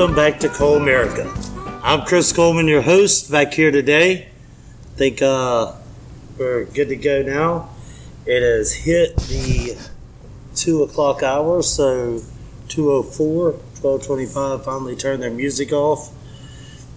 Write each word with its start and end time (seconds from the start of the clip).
Welcome 0.00 0.16
back 0.16 0.40
to 0.40 0.48
Colemerica. 0.48 1.30
I'm 1.82 2.06
Chris 2.06 2.32
Coleman, 2.32 2.66
your 2.66 2.80
host, 2.80 3.30
back 3.30 3.52
here 3.52 3.70
today. 3.70 4.28
I 4.94 4.96
think 4.96 5.20
uh, 5.20 5.74
we're 6.38 6.64
good 6.64 6.88
to 6.88 6.96
go 6.96 7.20
now. 7.20 7.68
It 8.24 8.40
has 8.40 8.72
hit 8.72 9.14
the 9.18 9.76
two 10.54 10.82
o'clock 10.82 11.22
hour, 11.22 11.62
so 11.62 12.22
204, 12.68 13.50
1225 13.50 14.64
finally 14.64 14.96
turned 14.96 15.22
their 15.22 15.30
music 15.30 15.70
off. 15.70 16.10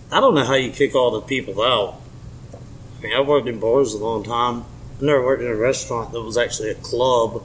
I 0.09 0.21
don't 0.21 0.33
know 0.33 0.45
how 0.45 0.53
you 0.53 0.71
kick 0.71 0.95
all 0.95 1.11
the 1.11 1.19
people 1.19 1.61
out. 1.61 1.99
I 2.53 3.03
mean, 3.03 3.13
I've 3.17 3.27
worked 3.27 3.49
in 3.49 3.59
bars 3.59 3.93
a 3.93 3.97
long 3.97 4.23
time. 4.23 4.63
I've 4.95 5.01
never 5.01 5.25
worked 5.25 5.41
in 5.41 5.49
a 5.49 5.57
restaurant 5.57 6.13
that 6.13 6.21
was 6.21 6.37
actually 6.37 6.69
a 6.69 6.75
club, 6.75 7.43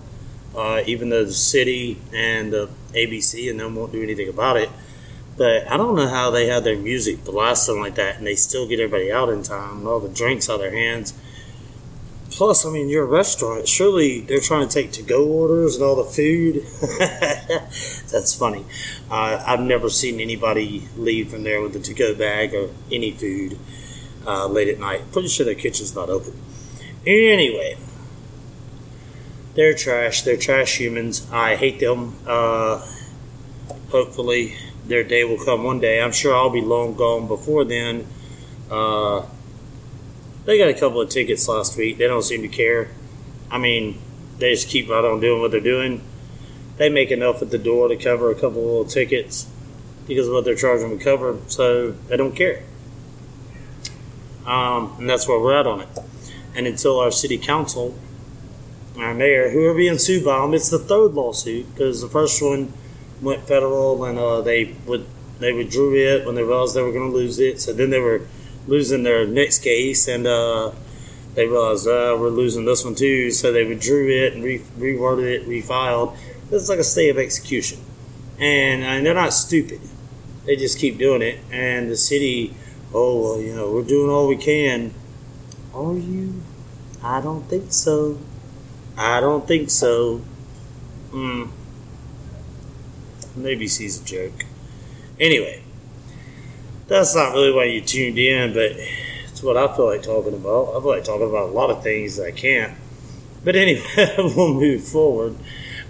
uh, 0.56 0.84
even 0.86 1.08
though 1.08 1.24
the 1.24 1.32
city 1.32 1.98
and 2.14 2.52
the 2.52 2.70
ABC 2.92 3.50
and 3.50 3.58
them 3.58 3.74
won't 3.74 3.90
do 3.90 4.00
anything 4.00 4.28
about 4.28 4.56
it. 4.56 4.70
But 5.38 5.70
I 5.70 5.76
don't 5.76 5.94
know 5.94 6.08
how 6.08 6.30
they 6.30 6.48
have 6.48 6.64
their 6.64 6.76
music 6.76 7.24
blasting 7.24 7.80
like 7.80 7.94
that 7.94 8.18
and 8.18 8.26
they 8.26 8.34
still 8.34 8.66
get 8.66 8.80
everybody 8.80 9.12
out 9.12 9.28
in 9.28 9.44
time 9.44 9.78
and 9.78 9.86
all 9.86 10.00
the 10.00 10.08
drinks 10.08 10.50
out 10.50 10.56
of 10.56 10.60
their 10.60 10.72
hands. 10.72 11.14
Plus, 12.32 12.66
I 12.66 12.70
mean, 12.70 12.88
you're 12.88 13.04
a 13.04 13.06
restaurant. 13.06 13.66
Surely 13.68 14.20
they're 14.20 14.40
trying 14.40 14.68
to 14.68 14.72
take 14.72 14.92
to 14.92 15.02
go 15.02 15.26
orders 15.26 15.76
and 15.76 15.84
all 15.84 15.96
the 15.96 16.04
food. 16.04 16.56
That's 18.12 18.34
funny. 18.34 18.64
Uh, 19.10 19.42
I've 19.46 19.60
never 19.60 19.88
seen 19.88 20.20
anybody 20.20 20.88
leave 20.96 21.30
from 21.30 21.44
there 21.44 21.62
with 21.62 21.74
a 21.76 21.80
to 21.80 21.94
go 21.94 22.14
bag 22.14 22.52
or 22.54 22.70
any 22.92 23.12
food 23.12 23.58
uh, 24.26 24.46
late 24.46 24.68
at 24.68 24.78
night. 24.78 25.10
Pretty 25.12 25.28
sure 25.28 25.46
their 25.46 25.54
kitchen's 25.54 25.94
not 25.94 26.10
open. 26.10 26.34
Anyway, 27.06 27.78
they're 29.54 29.74
trash. 29.74 30.22
They're 30.22 30.36
trash 30.36 30.78
humans. 30.78 31.26
I 31.32 31.56
hate 31.56 31.80
them. 31.80 32.16
Uh, 32.26 32.86
hopefully, 33.90 34.56
their 34.88 35.04
day 35.04 35.24
will 35.24 35.42
come 35.42 35.64
one 35.64 35.80
day. 35.80 36.02
I'm 36.02 36.12
sure 36.12 36.34
I'll 36.34 36.50
be 36.50 36.60
long 36.60 36.94
gone 36.94 37.28
before 37.28 37.64
then. 37.64 38.06
Uh, 38.70 39.26
they 40.44 40.58
got 40.58 40.68
a 40.68 40.74
couple 40.74 41.00
of 41.00 41.10
tickets 41.10 41.46
last 41.46 41.76
week. 41.76 41.98
They 41.98 42.06
don't 42.06 42.22
seem 42.22 42.42
to 42.42 42.48
care. 42.48 42.88
I 43.50 43.58
mean, 43.58 44.00
they 44.38 44.54
just 44.54 44.68
keep 44.68 44.88
right 44.88 45.04
on 45.04 45.20
doing 45.20 45.40
what 45.40 45.50
they're 45.50 45.60
doing. 45.60 46.02
They 46.78 46.88
make 46.88 47.10
enough 47.10 47.42
at 47.42 47.50
the 47.50 47.58
door 47.58 47.88
to 47.88 47.96
cover 47.96 48.30
a 48.30 48.34
couple 48.34 48.60
of 48.60 48.66
little 48.66 48.84
tickets 48.84 49.48
because 50.06 50.26
of 50.26 50.32
what 50.32 50.44
they're 50.44 50.54
charging 50.54 50.96
to 50.96 51.04
cover, 51.04 51.38
so 51.48 51.90
they 51.90 52.16
don't 52.16 52.34
care. 52.34 52.62
Um, 54.46 54.94
and 54.98 55.10
that's 55.10 55.28
where 55.28 55.38
we're 55.38 55.58
at 55.58 55.66
on 55.66 55.82
it. 55.82 55.88
And 56.54 56.66
until 56.66 56.98
our 56.98 57.10
city 57.10 57.36
council, 57.36 57.98
our 58.96 59.12
mayor, 59.12 59.50
who 59.50 59.66
are 59.66 59.74
being 59.74 59.98
sued 59.98 60.24
by 60.24 60.40
them, 60.40 60.54
it's 60.54 60.70
the 60.70 60.78
third 60.78 61.12
lawsuit 61.12 61.74
because 61.74 62.00
the 62.00 62.08
first 62.08 62.40
one 62.42 62.72
went 63.20 63.46
federal 63.46 64.04
and 64.04 64.18
uh, 64.18 64.40
they 64.40 64.76
would 64.86 65.06
they 65.38 65.52
withdrew 65.52 65.94
it 65.94 66.26
when 66.26 66.34
they 66.34 66.42
realized 66.42 66.74
they 66.74 66.82
were 66.82 66.92
going 66.92 67.10
to 67.10 67.16
lose 67.16 67.38
it. 67.38 67.60
So 67.60 67.72
then 67.72 67.90
they 67.90 68.00
were 68.00 68.22
losing 68.66 69.04
their 69.04 69.26
next 69.26 69.60
case 69.60 70.08
and 70.08 70.26
uh, 70.26 70.72
they 71.34 71.46
realized 71.46 71.86
uh, 71.86 72.16
we're 72.18 72.30
losing 72.30 72.64
this 72.64 72.84
one 72.84 72.94
too. 72.94 73.30
So 73.30 73.52
they 73.52 73.64
withdrew 73.64 74.10
it 74.10 74.34
and 74.34 74.42
re- 74.42 74.62
reworded 74.78 75.24
it, 75.24 75.48
refiled. 75.48 76.16
It's 76.50 76.68
like 76.68 76.78
a 76.78 76.84
stay 76.84 77.10
of 77.10 77.18
execution, 77.18 77.78
and, 78.38 78.82
and 78.82 79.04
they're 79.04 79.12
not 79.12 79.34
stupid. 79.34 79.80
They 80.46 80.56
just 80.56 80.78
keep 80.78 80.96
doing 80.96 81.20
it, 81.20 81.40
and 81.52 81.90
the 81.90 81.96
city 81.96 82.54
oh, 82.92 83.20
well, 83.20 83.40
you 83.40 83.54
know, 83.54 83.70
we're 83.70 83.82
doing 83.82 84.10
all 84.10 84.26
we 84.26 84.36
can. 84.36 84.94
Are 85.74 85.94
you? 85.94 86.42
I 87.02 87.20
don't 87.20 87.42
think 87.48 87.72
so. 87.72 88.18
I 88.96 89.20
don't 89.20 89.46
think 89.46 89.70
so. 89.70 90.18
Hmm. 91.10 91.44
Maybe 93.42 93.68
she's 93.68 94.00
a 94.00 94.04
joke. 94.04 94.44
Anyway, 95.20 95.62
that's 96.86 97.14
not 97.14 97.32
really 97.32 97.52
why 97.52 97.64
you 97.64 97.80
tuned 97.80 98.18
in, 98.18 98.52
but 98.52 98.72
it's 99.30 99.42
what 99.42 99.56
I 99.56 99.74
feel 99.74 99.86
like 99.86 100.02
talking 100.02 100.34
about. 100.34 100.70
I 100.70 100.80
feel 100.80 100.88
like 100.88 101.04
talking 101.04 101.28
about 101.28 101.50
a 101.50 101.52
lot 101.52 101.70
of 101.70 101.82
things 101.82 102.16
that 102.16 102.26
I 102.26 102.30
can't. 102.32 102.76
But 103.44 103.56
anyway, 103.56 103.84
we'll 104.18 104.54
move 104.54 104.84
forward. 104.84 105.36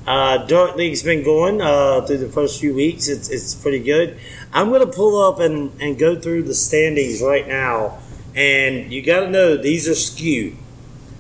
Uh, 0.07 0.39
Dart 0.47 0.77
League's 0.77 1.03
been 1.03 1.23
going 1.23 1.61
uh, 1.61 2.01
through 2.03 2.19
the 2.19 2.29
first 2.29 2.61
few 2.61 2.75
weeks. 2.75 3.09
It's, 3.09 3.29
it's 3.29 3.55
pretty 3.55 3.81
good. 3.81 4.19
I'm 4.53 4.71
going 4.71 4.81
to 4.81 4.93
pull 4.93 5.23
up 5.23 5.39
and, 5.39 5.71
and 5.81 5.99
go 5.99 6.19
through 6.19 6.45
the 6.45 6.55
standings 6.55 7.21
right 7.23 7.47
now. 7.47 7.99
And 8.35 8.93
you 8.93 9.03
got 9.03 9.21
to 9.21 9.31
know 9.31 9.57
these 9.57 9.89
are 9.89 9.95
skewed. 9.95 10.57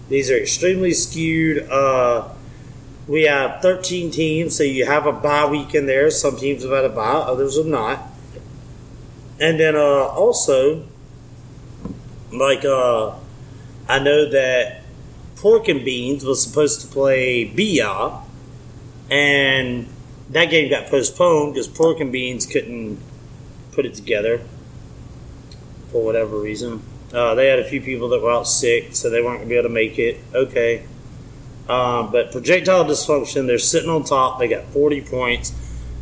These 0.08 0.30
are 0.30 0.38
extremely 0.38 0.92
skewed. 0.92 1.68
Uh, 1.68 2.28
we 3.08 3.22
have 3.22 3.62
13 3.62 4.10
teams, 4.10 4.54
so 4.54 4.62
you 4.62 4.84
have 4.84 5.06
a 5.06 5.12
bye 5.12 5.46
week 5.46 5.74
in 5.74 5.86
there. 5.86 6.10
Some 6.10 6.36
teams 6.36 6.62
have 6.62 6.72
had 6.72 6.84
a 6.84 6.91
bye, 6.91 7.04
others 7.04 7.56
have 7.56 7.66
not. 7.66 8.02
And 9.41 9.58
then 9.58 9.74
uh, 9.74 9.80
also, 9.80 10.84
like, 12.30 12.64
uh, 12.66 13.14
I 13.88 13.98
know 13.98 14.28
that 14.30 14.82
Pork 15.36 15.69
and 15.69 15.84
Beans 15.84 16.24
was 16.24 16.42
supposed 16.42 16.82
to 16.82 16.86
play 16.86 17.44
Bia, 17.44 18.20
and 19.10 19.88
that 20.28 20.46
game 20.50 20.69
got 20.69 20.88
postponed 20.88 21.54
because 21.54 21.66
Pork 21.66 22.00
and 22.00 22.12
Beans 22.12 22.44
couldn't 22.44 23.00
put 23.72 23.86
it 23.86 23.94
together 23.94 24.42
for 25.90 26.04
whatever 26.04 26.38
reason. 26.38 26.82
Uh, 27.10 27.34
they 27.34 27.46
had 27.46 27.58
a 27.58 27.64
few 27.64 27.80
people 27.80 28.10
that 28.10 28.20
were 28.20 28.30
out 28.30 28.46
sick, 28.46 28.94
so 28.94 29.08
they 29.08 29.22
weren't 29.22 29.38
going 29.38 29.48
to 29.48 29.54
be 29.54 29.56
able 29.56 29.69
to 29.69 29.75
make 29.75 29.98
it. 29.98 30.20
Okay. 30.34 30.84
Um, 31.68 32.10
but 32.10 32.32
projectile 32.32 32.84
dysfunction, 32.84 33.46
they're 33.46 33.58
sitting 33.58 33.90
on 33.90 34.04
top. 34.04 34.38
They 34.38 34.48
got 34.48 34.64
40 34.66 35.02
points. 35.02 35.52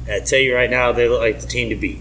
I 0.09 0.21
tell 0.21 0.39
you 0.39 0.55
right 0.55 0.71
now, 0.71 0.93
they 0.93 1.09
look 1.09 1.21
like 1.21 1.41
the 1.41 1.49
team 1.49 1.71
to 1.71 1.77
beat. 1.77 2.01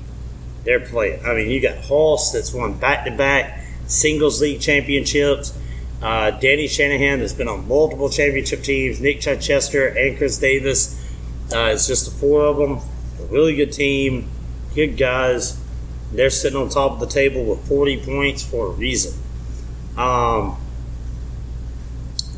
They're 0.64 0.80
playing. 0.80 1.26
I 1.26 1.34
mean, 1.34 1.50
you 1.50 1.60
got 1.60 1.78
Hoss 1.86 2.32
that's 2.32 2.54
won 2.54 2.78
back 2.78 3.06
to 3.06 3.12
back 3.12 3.64
singles 3.88 4.42
league 4.42 4.62
championships. 4.62 5.58
Uh, 6.02 6.32
Danny 6.32 6.68
Shanahan 6.68 7.20
that's 7.20 7.34
been 7.34 7.48
on 7.48 7.68
multiple 7.68 8.10
championship 8.10 8.64
teams. 8.64 9.00
Nick 9.00 9.22
Chichester 9.22 9.88
and 9.88 10.18
Chris 10.18 10.38
Davis. 10.38 11.02
Uh, 11.54 11.72
it's 11.74 11.88
just 11.88 12.06
the 12.06 12.12
four 12.12 12.42
of 12.46 12.58
them. 12.58 12.80
A 13.20 13.26
really 13.32 13.56
good 13.56 13.72
team. 13.72 14.30
Good 14.74 14.98
guys. 14.98 15.60
They're 16.12 16.30
sitting 16.30 16.60
on 16.60 16.70
top 16.70 16.94
of 16.94 17.00
the 17.00 17.08
table 17.08 17.44
with 17.44 17.68
40 17.68 18.04
points 18.04 18.44
for 18.44 18.68
a 18.68 18.72
reason. 18.72 19.20
Um, 19.98 20.58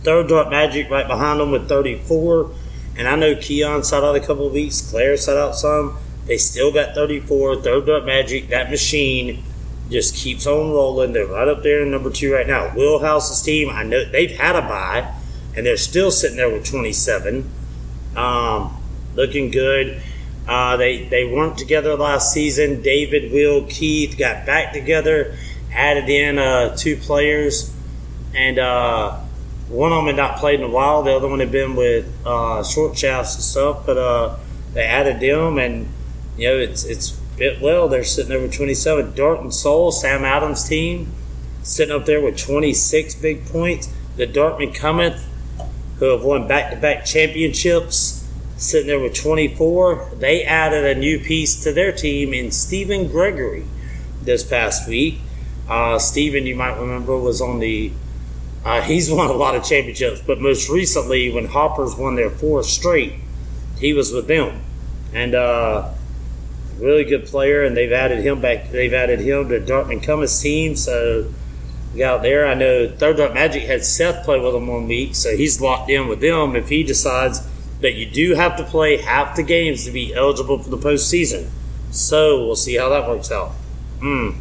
third 0.07 0.29
Dart 0.29 0.50
Magic 0.50 0.90
right 0.90 1.06
behind 1.06 1.41
them 1.41 1.51
with 1.51 1.68
34. 1.68 2.50
And 2.97 3.09
I 3.09 3.18
know 3.18 3.35
Keon 3.35 3.84
sat 3.84 4.06
out 4.06 4.16
a 4.16 4.22
couple 4.22 4.47
of 4.47 4.53
weeks. 4.53 4.90
Claire 4.90 5.18
sat 5.18 5.35
out 5.35 5.57
some. 5.57 5.97
They 6.28 6.38
still 6.38 6.72
got 6.72 6.95
34. 6.95 7.57
Third 7.57 7.85
Dart 7.85 8.06
Magic, 8.06 8.47
that 8.47 8.72
machine 8.72 9.44
just 9.90 10.16
keeps 10.16 10.47
on 10.47 10.72
rolling. 10.72 11.12
They're 11.12 11.28
right 11.28 11.50
up 11.50 11.62
there 11.62 11.81
in 11.81 11.91
number 11.91 12.09
two 12.09 12.34
right 12.34 12.47
now. 12.47 12.69
Wheelhouse's 12.69 13.41
team, 13.41 13.69
I 13.69 13.84
know 13.84 14.06
they've 14.09 14.31
had 14.31 14.56
a 14.56 14.62
bye, 14.62 15.13
and 15.57 15.66
they're 15.66 15.75
still 15.75 16.09
sitting 16.09 16.38
there 16.38 16.50
with 16.50 16.66
27. 16.66 17.51
Um, 18.16 18.81
looking 19.14 19.52
good. 19.52 20.02
Uh, 20.47 20.78
they 20.78 21.03
they 21.03 21.26
weren't 21.26 21.58
together 21.58 21.97
last 21.97 22.31
season. 22.31 22.81
David, 22.81 23.34
Will, 23.34 23.66
Keith 23.66 24.17
got 24.17 24.46
back 24.46 24.72
together, 24.72 25.37
added 25.73 26.08
in 26.08 26.40
uh, 26.40 26.78
two 26.78 26.96
players, 26.96 27.76
and 28.34 28.58
uh, 28.58 29.20
one 29.69 29.91
of 29.91 29.97
them 29.97 30.08
had 30.08 30.16
not 30.16 30.37
played 30.37 30.59
in 30.59 30.66
a 30.66 30.69
while. 30.69 31.03
The 31.03 31.16
other 31.16 31.28
one 31.28 31.40
had 31.40 31.52
been 31.52 31.75
with 31.75 32.05
uh, 32.25 32.64
short 32.64 32.97
shafts 32.97 33.35
and 33.35 33.43
stuff, 33.43 33.85
but 33.85 33.97
uh, 33.97 34.37
they 34.73 34.84
added 34.84 35.19
them, 35.19 35.58
and 35.58 35.87
you 36.37 36.49
know 36.49 36.58
it's 36.58 36.84
it's 36.84 37.09
fit 37.37 37.61
well. 37.61 37.87
They're 37.87 38.03
sitting 38.03 38.31
over 38.31 38.47
27. 38.47 39.16
Dart 39.16 39.41
and 39.41 39.53
Soul, 39.53 39.91
Sam 39.91 40.23
Adams' 40.23 40.67
team, 40.67 41.11
sitting 41.64 41.96
up 41.96 42.05
there 42.05 42.22
with 42.22 42.37
26 42.37 43.16
big 43.16 43.46
points. 43.46 43.93
The 44.16 44.25
Dartman 44.25 44.75
Cometh, 44.75 45.23
who 45.99 46.05
have 46.05 46.23
won 46.23 46.47
back 46.47 46.72
to 46.72 46.78
back 46.78 47.05
championships 47.05 48.17
sitting 48.58 48.87
there 48.87 48.99
with 48.99 49.14
24. 49.14 50.14
They 50.17 50.43
added 50.43 50.84
a 50.84 50.99
new 50.99 51.19
piece 51.19 51.61
to 51.64 51.72
their 51.72 51.91
team 51.91 52.34
in 52.34 52.52
Stephen 52.52 53.08
Gregory 53.08 53.66
this 54.22 54.43
past 54.43 54.87
week. 54.87 55.19
Uh, 55.69 55.99
Stephen, 55.99 56.46
you 56.46 56.55
might 56.55 56.78
remember, 56.78 57.17
was 57.17 57.41
on 57.41 57.59
the. 57.59 57.91
Uh, 58.65 58.81
he's 58.81 59.11
won 59.11 59.29
a 59.29 59.33
lot 59.33 59.55
of 59.55 59.63
championships, 59.63 60.21
but 60.21 60.39
most 60.39 60.69
recently, 60.69 61.31
when 61.31 61.45
Hoppers 61.45 61.95
won 61.95 62.15
their 62.15 62.29
fourth 62.29 62.65
straight, 62.65 63.13
he 63.79 63.93
was 63.93 64.11
with 64.11 64.27
them, 64.27 64.61
and 65.13 65.35
uh, 65.35 65.91
really 66.79 67.03
good 67.03 67.25
player. 67.25 67.63
And 67.63 67.77
they've 67.77 67.91
added 67.91 68.23
him 68.23 68.41
back. 68.41 68.71
They've 68.71 68.93
added 68.93 69.19
him 69.19 69.49
to 69.49 69.59
Dartman 69.59 70.03
Cometh's 70.03 70.41
team, 70.41 70.75
so 70.75 71.31
out 72.03 72.21
there. 72.21 72.47
I 72.47 72.53
know 72.53 72.89
Third 72.89 73.17
Dart 73.17 73.33
Magic 73.33 73.63
had 73.63 73.83
Seth 73.83 74.23
play 74.23 74.39
with 74.39 74.53
them 74.53 74.67
one 74.67 74.87
week, 74.87 75.15
so 75.15 75.35
he's 75.35 75.61
locked 75.61 75.89
in 75.89 76.07
with 76.07 76.21
them. 76.21 76.55
If 76.55 76.69
he 76.69 76.83
decides 76.83 77.47
that 77.81 77.93
you 77.93 78.05
do 78.05 78.35
have 78.35 78.57
to 78.57 78.63
play 78.63 78.97
half 78.97 79.35
the 79.35 79.43
games 79.43 79.85
to 79.85 79.91
be 79.91 80.13
eligible 80.13 80.61
for 80.61 80.69
the 80.69 80.77
postseason. 80.77 81.49
So 81.91 82.45
we'll 82.45 82.55
see 82.55 82.75
how 82.75 82.89
that 82.89 83.07
works 83.07 83.31
out. 83.31 83.51
Hmm. 83.99 84.31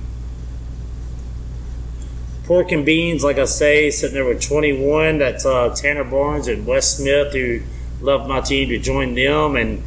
Pork 2.46 2.70
and 2.70 2.86
Beans, 2.86 3.24
like 3.24 3.38
I 3.38 3.44
say, 3.44 3.90
sitting 3.90 4.14
there 4.14 4.24
with 4.24 4.40
21. 4.40 5.18
That's 5.18 5.44
uh, 5.44 5.74
Tanner 5.74 6.04
Barnes 6.04 6.46
and 6.46 6.64
Wes 6.64 6.96
Smith, 6.96 7.32
who 7.32 7.60
love 8.00 8.28
my 8.28 8.40
team 8.40 8.68
to 8.68 8.78
join 8.78 9.14
them, 9.14 9.56
and 9.56 9.82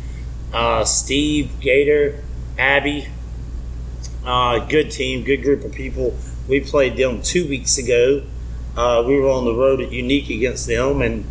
uh, 0.53 0.83
Steve 0.83 1.51
Gator, 1.61 2.21
Abby, 2.57 3.07
Uh, 4.25 4.59
good 4.67 4.91
team, 4.91 5.23
good 5.23 5.41
group 5.41 5.63
of 5.63 5.71
people. 5.71 6.13
We 6.47 6.59
played 6.59 6.97
them 6.97 7.21
two 7.21 7.47
weeks 7.47 7.77
ago. 7.77 8.23
Uh, 8.75 9.03
we 9.07 9.17
were 9.17 9.29
on 9.29 9.45
the 9.45 9.53
road 9.53 9.79
at 9.81 9.91
Unique 9.91 10.29
against 10.29 10.67
them, 10.67 11.01
and 11.01 11.25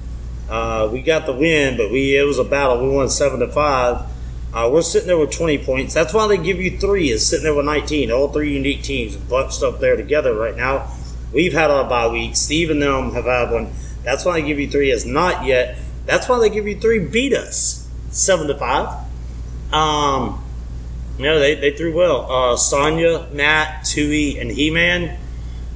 uh, 0.49 0.89
we 0.91 1.03
got 1.03 1.27
the 1.27 1.33
win. 1.33 1.77
But 1.77 1.91
we 1.93 2.17
it 2.17 2.23
was 2.23 2.39
a 2.39 2.45
battle. 2.45 2.83
We 2.83 2.89
won 2.89 3.09
seven 3.11 3.41
to 3.41 3.49
five. 3.49 4.07
Uh, 4.55 4.71
we're 4.73 4.81
sitting 4.83 5.07
there 5.07 5.19
with 5.19 5.31
20 5.31 5.59
points. 5.59 5.93
That's 5.93 6.15
why 6.15 6.27
they 6.27 6.39
give 6.39 6.59
you 6.59 6.79
three. 6.79 7.11
Is 7.11 7.27
sitting 7.27 7.45
there 7.45 7.55
with 7.55 7.67
19. 7.67 8.11
All 8.11 8.33
three 8.33 8.55
unique 8.55 8.83
teams 8.83 9.15
bunched 9.17 9.63
up 9.63 9.79
there 9.81 9.95
together 9.97 10.35
right 10.35 10.57
now. 10.57 10.91
We've 11.33 11.53
had 11.53 11.71
our 11.71 11.89
bye 11.89 12.09
week. 12.09 12.37
Steve 12.37 12.71
and 12.71 12.83
them 12.83 13.13
have 13.13 13.25
had 13.25 13.51
one. 13.51 13.73
That's 14.03 14.25
why 14.25 14.41
they 14.41 14.47
give 14.47 14.59
you 14.59 14.71
three. 14.71 14.91
Is 14.91 15.05
not 15.05 15.45
yet. 15.45 15.79
That's 16.07 16.29
why 16.29 16.39
they 16.39 16.49
give 16.51 16.67
you 16.67 16.79
three. 16.79 16.99
Beat 16.99 17.35
us 17.35 17.89
seven 18.11 18.47
to 18.47 18.57
five. 18.57 19.05
Um, 19.73 20.43
no, 21.19 21.39
they, 21.39 21.55
they 21.55 21.73
threw 21.73 21.95
well. 21.95 22.31
Uh, 22.31 22.57
Sonya, 22.57 23.27
Matt, 23.33 23.85
Tui, 23.85 24.39
and 24.39 24.51
He 24.51 24.71
Man. 24.71 25.19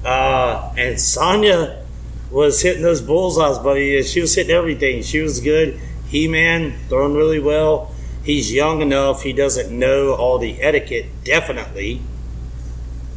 Uh, 0.04 0.72
and 0.76 1.00
Sonya 1.00 1.84
was 2.31 2.62
hitting 2.62 2.82
those 2.82 3.02
bullseyes, 3.02 3.58
buddy. 3.58 4.02
She 4.02 4.20
was 4.20 4.34
hitting 4.34 4.55
everything. 4.55 5.02
She 5.02 5.20
was 5.20 5.40
good. 5.40 5.78
He 6.08 6.28
Man 6.28 6.75
throwing 6.88 7.14
really 7.14 7.40
well. 7.40 7.94
He's 8.25 8.52
young 8.52 8.81
enough. 8.81 9.22
He 9.22 9.32
doesn't 9.32 9.76
know 9.76 10.14
all 10.14 10.38
the 10.38 10.60
etiquette. 10.62 11.06
Definitely. 11.25 12.00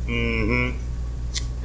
Mm-hmm. 0.05 0.84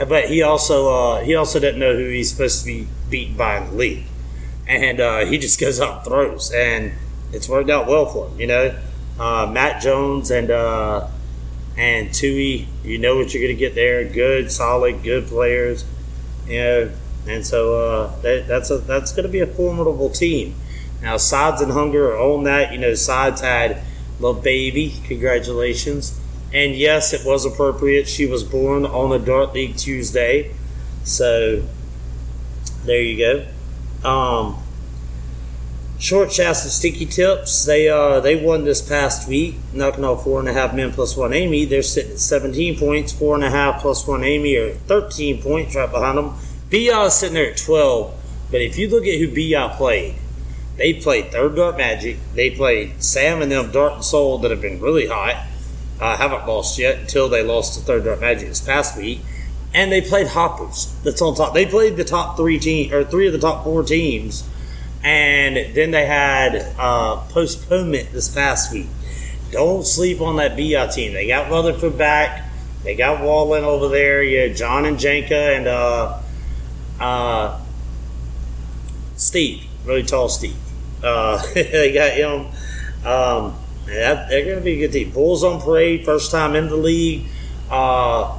But 0.08 0.31
he 0.31 0.43
also 0.43 0.88
uh, 0.88 1.20
he 1.20 1.35
also 1.35 1.61
doesn't 1.61 1.79
know 1.79 1.94
who 1.94 2.08
he's 2.08 2.31
supposed 2.31 2.61
to 2.61 2.67
be 2.67 2.88
beaten 3.11 3.37
by 3.37 3.58
in 3.58 3.70
the 3.70 3.76
league, 3.76 4.05
and 4.67 4.99
uh, 4.99 5.26
he 5.26 5.37
just 5.37 5.61
goes 5.61 5.81
out 5.81 5.97
and 5.97 6.05
throws, 6.05 6.50
and 6.52 6.93
it's 7.32 7.49
worked 7.49 7.69
out 7.69 7.87
well 7.87 8.06
for 8.06 8.29
him. 8.29 8.41
You 8.41 8.47
know, 8.47 8.79
uh, 9.19 9.50
Matt 9.52 9.82
Jones 9.82 10.31
and 10.31 10.50
uh, 10.50 11.06
and 11.76 12.12
Tui, 12.14 12.67
you 12.82 12.99
know 12.99 13.17
what 13.17 13.35
you're 13.35 13.43
going 13.43 13.55
to 13.55 13.58
get 13.58 13.75
there. 13.75 14.05
Good, 14.05 14.50
solid, 14.50 15.02
good 15.02 15.26
players. 15.26 15.85
You 16.47 16.58
know, 16.58 16.91
and 17.26 17.47
so 17.47 17.79
uh, 17.79 18.20
that, 18.23 18.49
that's 18.49 18.70
a 18.70 18.79
that's 18.79 19.12
going 19.12 19.25
to 19.25 19.32
be 19.32 19.41
a 19.41 19.47
formidable 19.47 20.11
team. 20.11 20.55
Now, 21.02 21.17
Sides 21.17 21.62
and 21.62 21.73
Hunger 21.73 22.12
are 22.12 22.19
on 22.19 22.44
that. 22.44 22.73
You 22.73 22.79
know, 22.79 22.94
Sides 22.94 23.41
had 23.41 23.82
little 24.19 24.41
baby. 24.41 24.94
Congratulations. 25.06 26.19
And 26.52 26.75
yes, 26.75 27.12
it 27.12 27.25
was 27.25 27.44
appropriate. 27.44 28.08
She 28.08 28.26
was 28.26 28.43
born 28.43 28.85
on 28.85 29.12
a 29.12 29.25
Dart 29.25 29.55
League 29.55 29.76
Tuesday. 29.76 30.55
So 31.05 31.62
there 32.85 33.00
you 33.00 33.47
go. 34.02 34.08
Um, 34.08 34.62
Short 36.00 36.32
Shafts 36.32 36.64
of 36.64 36.70
Sticky 36.70 37.05
Tips. 37.05 37.67
They 37.67 37.87
uh 37.88 38.20
they 38.20 38.35
won 38.35 38.64
this 38.64 38.81
past 38.81 39.29
week, 39.29 39.56
knocking 39.75 40.02
off 40.02 40.25
four 40.25 40.41
and 40.41 40.49
a 40.49 40.52
half 40.55 40.75
men 40.75 40.93
plus 40.93 41.14
one 41.14 41.35
Amy. 41.35 41.67
They're 41.67 41.82
sitting 41.82 42.12
at 42.12 42.19
17 42.19 42.79
points. 42.79 43.12
Four 43.12 43.35
and 43.35 43.44
a 43.44 43.50
half 43.50 43.82
plus 43.82 44.06
one 44.06 44.25
Amy 44.25 44.56
are 44.56 44.73
13 44.73 45.43
points 45.43 45.76
right 45.76 45.91
behind 45.91 46.17
them. 46.17 46.37
BI 46.70 47.05
is 47.05 47.12
sitting 47.12 47.35
there 47.35 47.50
at 47.50 47.58
12. 47.58 48.14
But 48.50 48.62
if 48.62 48.79
you 48.79 48.88
look 48.88 49.06
at 49.06 49.19
who 49.19 49.29
BI 49.29 49.76
played, 49.76 50.14
they 50.79 50.94
played 50.94 51.32
Third 51.32 51.56
Dart 51.56 51.76
Magic. 51.76 52.17
They 52.35 52.50
played 52.50 53.02
Sam 53.02 53.43
and 53.43 53.52
them 53.52 53.70
Dart 53.70 53.93
and 53.93 54.05
Soul 54.05 54.38
that 54.38 54.50
have 54.50 54.62
been 54.62 54.81
really 54.81 55.06
hot. 55.06 55.37
Uh, 56.00 56.17
haven't 56.17 56.47
lost 56.47 56.79
yet 56.79 56.99
until 56.99 57.29
they 57.29 57.43
lost 57.43 57.79
to 57.79 57.85
Third 57.85 58.05
Dart 58.05 58.20
Magic 58.20 58.49
this 58.49 58.61
past 58.61 58.97
week. 58.97 59.20
And 59.75 59.93
they 59.93 60.00
played 60.00 60.29
Hoppers. 60.29 60.94
That's 61.05 61.23
on 61.23 61.35
top. 61.35 61.55
They 61.55 61.67
played 61.67 61.97
the 61.97 62.05
top 62.05 62.37
three 62.37 62.58
team 62.58 62.93
or 62.93 63.05
three 63.05 63.26
of 63.26 63.32
the 63.32 63.38
top 63.38 63.64
four 63.64 63.82
teams 63.85 64.49
and 65.02 65.75
then 65.75 65.91
they 65.91 66.06
had 66.06 66.75
uh, 66.79 67.17
postponement 67.31 68.12
this 68.12 68.29
past 68.29 68.73
week. 68.73 68.87
Don't 69.50 69.87
sleep 69.87 70.20
on 70.20 70.37
that 70.37 70.56
BI 70.56 70.87
team. 70.88 71.14
They 71.14 71.26
got 71.26 71.50
Rutherford 71.50 71.97
back. 71.97 72.49
They 72.85 72.94
got 72.94 73.23
Wallen 73.23 73.64
over 73.64 73.88
there. 73.88 74.23
Yeah, 74.23 74.52
John 74.52 74.85
and 74.85 74.99
Janka 74.99 75.35
and 75.35 75.67
uh, 75.67 76.20
uh, 77.00 77.61
Steve, 79.17 79.64
really 79.85 80.02
tall 80.02 80.29
Steve. 80.29 80.56
Uh, 81.02 81.43
they 81.55 81.93
got 81.93 82.12
him. 82.12 82.47
Um, 83.05 83.58
they're 83.90 84.44
going 84.44 84.58
to 84.58 84.64
be 84.64 84.82
a 84.82 84.87
good 84.87 84.92
team. 84.92 85.10
Bulls 85.10 85.42
on 85.42 85.60
parade, 85.60 86.04
first 86.04 86.31
time 86.31 86.54
in 86.54 86.69
the 86.69 86.76
league. 86.76 87.26
Uh, 87.70 88.38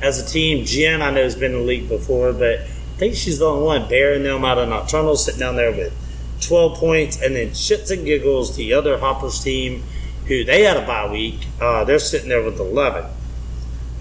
as 0.00 0.18
a 0.18 0.26
team, 0.26 0.64
Jen, 0.64 1.02
I 1.02 1.10
know 1.10 1.22
has 1.22 1.36
been 1.36 1.52
in 1.52 1.58
the 1.58 1.64
league 1.64 1.88
before, 1.88 2.32
but 2.32 2.60
I 2.60 2.98
think 2.98 3.14
she's 3.14 3.38
the 3.38 3.46
only 3.46 3.64
one 3.64 3.88
bearing 3.88 4.22
them 4.22 4.44
out 4.44 4.58
of 4.58 4.68
Nocturnal, 4.68 5.16
sitting 5.16 5.40
down 5.40 5.56
there 5.56 5.70
with 5.70 5.92
12 6.40 6.78
points, 6.78 7.22
and 7.22 7.36
then 7.36 7.50
shits 7.50 7.90
and 7.90 8.04
giggles, 8.04 8.56
the 8.56 8.72
other 8.72 8.98
Hoppers 8.98 9.42
team, 9.42 9.82
who 10.26 10.44
they 10.44 10.62
had 10.62 10.76
a 10.76 10.86
bye 10.86 11.10
week, 11.10 11.46
uh, 11.60 11.84
they're 11.84 11.98
sitting 11.98 12.28
there 12.28 12.42
with 12.42 12.58
11. 12.58 13.04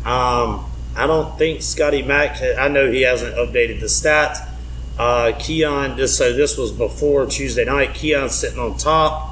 Um, 0.06 0.66
I 0.96 1.08
don't 1.08 1.38
think 1.38 1.62
Scotty 1.62 2.02
Mack, 2.02 2.42
I 2.42 2.68
know 2.68 2.92
he 2.92 3.02
hasn't 3.02 3.36
updated 3.36 3.80
the 3.80 3.86
stats. 3.86 4.48
Uh, 4.98 5.32
Keon, 5.40 5.98
just 5.98 6.18
so 6.18 6.34
this 6.34 6.58
was 6.58 6.72
before 6.72 7.26
Tuesday 7.26 7.66
night, 7.66 7.94
Keon's 7.94 8.36
sitting 8.36 8.60
on 8.60 8.78
top 8.78 9.32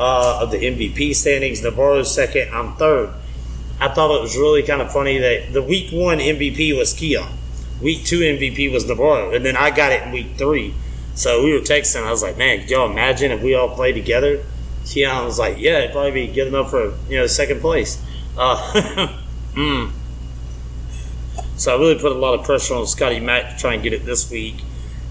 uh, 0.00 0.40
of 0.42 0.50
the 0.50 0.56
MVP 0.56 1.14
standings. 1.14 1.62
Navarro's 1.62 2.12
second, 2.12 2.52
I'm 2.52 2.74
third. 2.76 3.12
I 3.78 3.88
thought 3.88 4.16
it 4.16 4.20
was 4.20 4.36
really 4.36 4.62
kind 4.62 4.82
of 4.82 4.90
funny 4.90 5.18
that 5.18 5.52
the 5.52 5.62
week 5.62 5.90
one 5.92 6.18
MVP 6.18 6.76
was 6.76 6.92
Keon. 6.92 7.32
Week 7.80 8.04
two 8.04 8.20
MVP 8.20 8.72
was 8.72 8.86
Navarro, 8.86 9.32
and 9.32 9.44
then 9.44 9.56
I 9.56 9.70
got 9.70 9.92
it 9.92 10.02
in 10.02 10.12
week 10.12 10.36
three. 10.36 10.74
So 11.14 11.44
we 11.44 11.52
were 11.52 11.60
texting. 11.60 12.04
I 12.04 12.10
was 12.10 12.22
like, 12.22 12.36
man, 12.36 12.60
could 12.60 12.70
y'all 12.70 12.90
imagine 12.90 13.30
if 13.30 13.42
we 13.42 13.54
all 13.54 13.74
played 13.74 13.92
together? 13.92 14.44
Keon 14.86 15.24
was 15.24 15.38
like, 15.38 15.58
yeah, 15.58 15.78
it'd 15.78 15.92
probably 15.92 16.26
be 16.26 16.32
good 16.32 16.48
enough 16.48 16.70
for 16.70 16.94
you 17.08 17.18
know 17.18 17.26
second 17.26 17.60
place. 17.60 18.02
Uh, 18.36 19.16
mm. 19.54 19.92
So 21.56 21.76
I 21.76 21.78
really 21.78 21.98
put 22.00 22.12
a 22.12 22.14
lot 22.14 22.38
of 22.38 22.44
pressure 22.44 22.74
on 22.74 22.86
Scotty 22.86 23.20
Mack 23.20 23.50
to 23.50 23.58
try 23.58 23.74
and 23.74 23.82
get 23.82 23.92
it 23.92 24.06
this 24.06 24.30
week. 24.30 24.64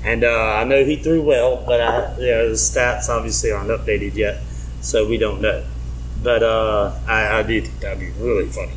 And 0.04 0.24
uh, 0.24 0.56
I 0.56 0.64
know 0.64 0.84
he 0.84 0.96
threw 0.96 1.22
well, 1.22 1.64
but 1.66 1.82
I, 1.82 2.18
you 2.18 2.32
know, 2.32 2.50
the 2.50 2.56
stats 2.56 3.10
obviously 3.10 3.52
aren't 3.52 3.70
updated 3.70 4.16
yet, 4.16 4.42
so 4.82 5.08
we 5.08 5.18
don't 5.18 5.42
know. 5.42 5.66
But 6.22 6.44
uh, 6.44 6.98
I, 7.08 7.40
I, 7.40 7.44
do 7.44 7.62
think 7.62 7.80
that'd 7.80 8.00
be 8.00 8.10
really 8.22 8.48
funny. 8.48 8.74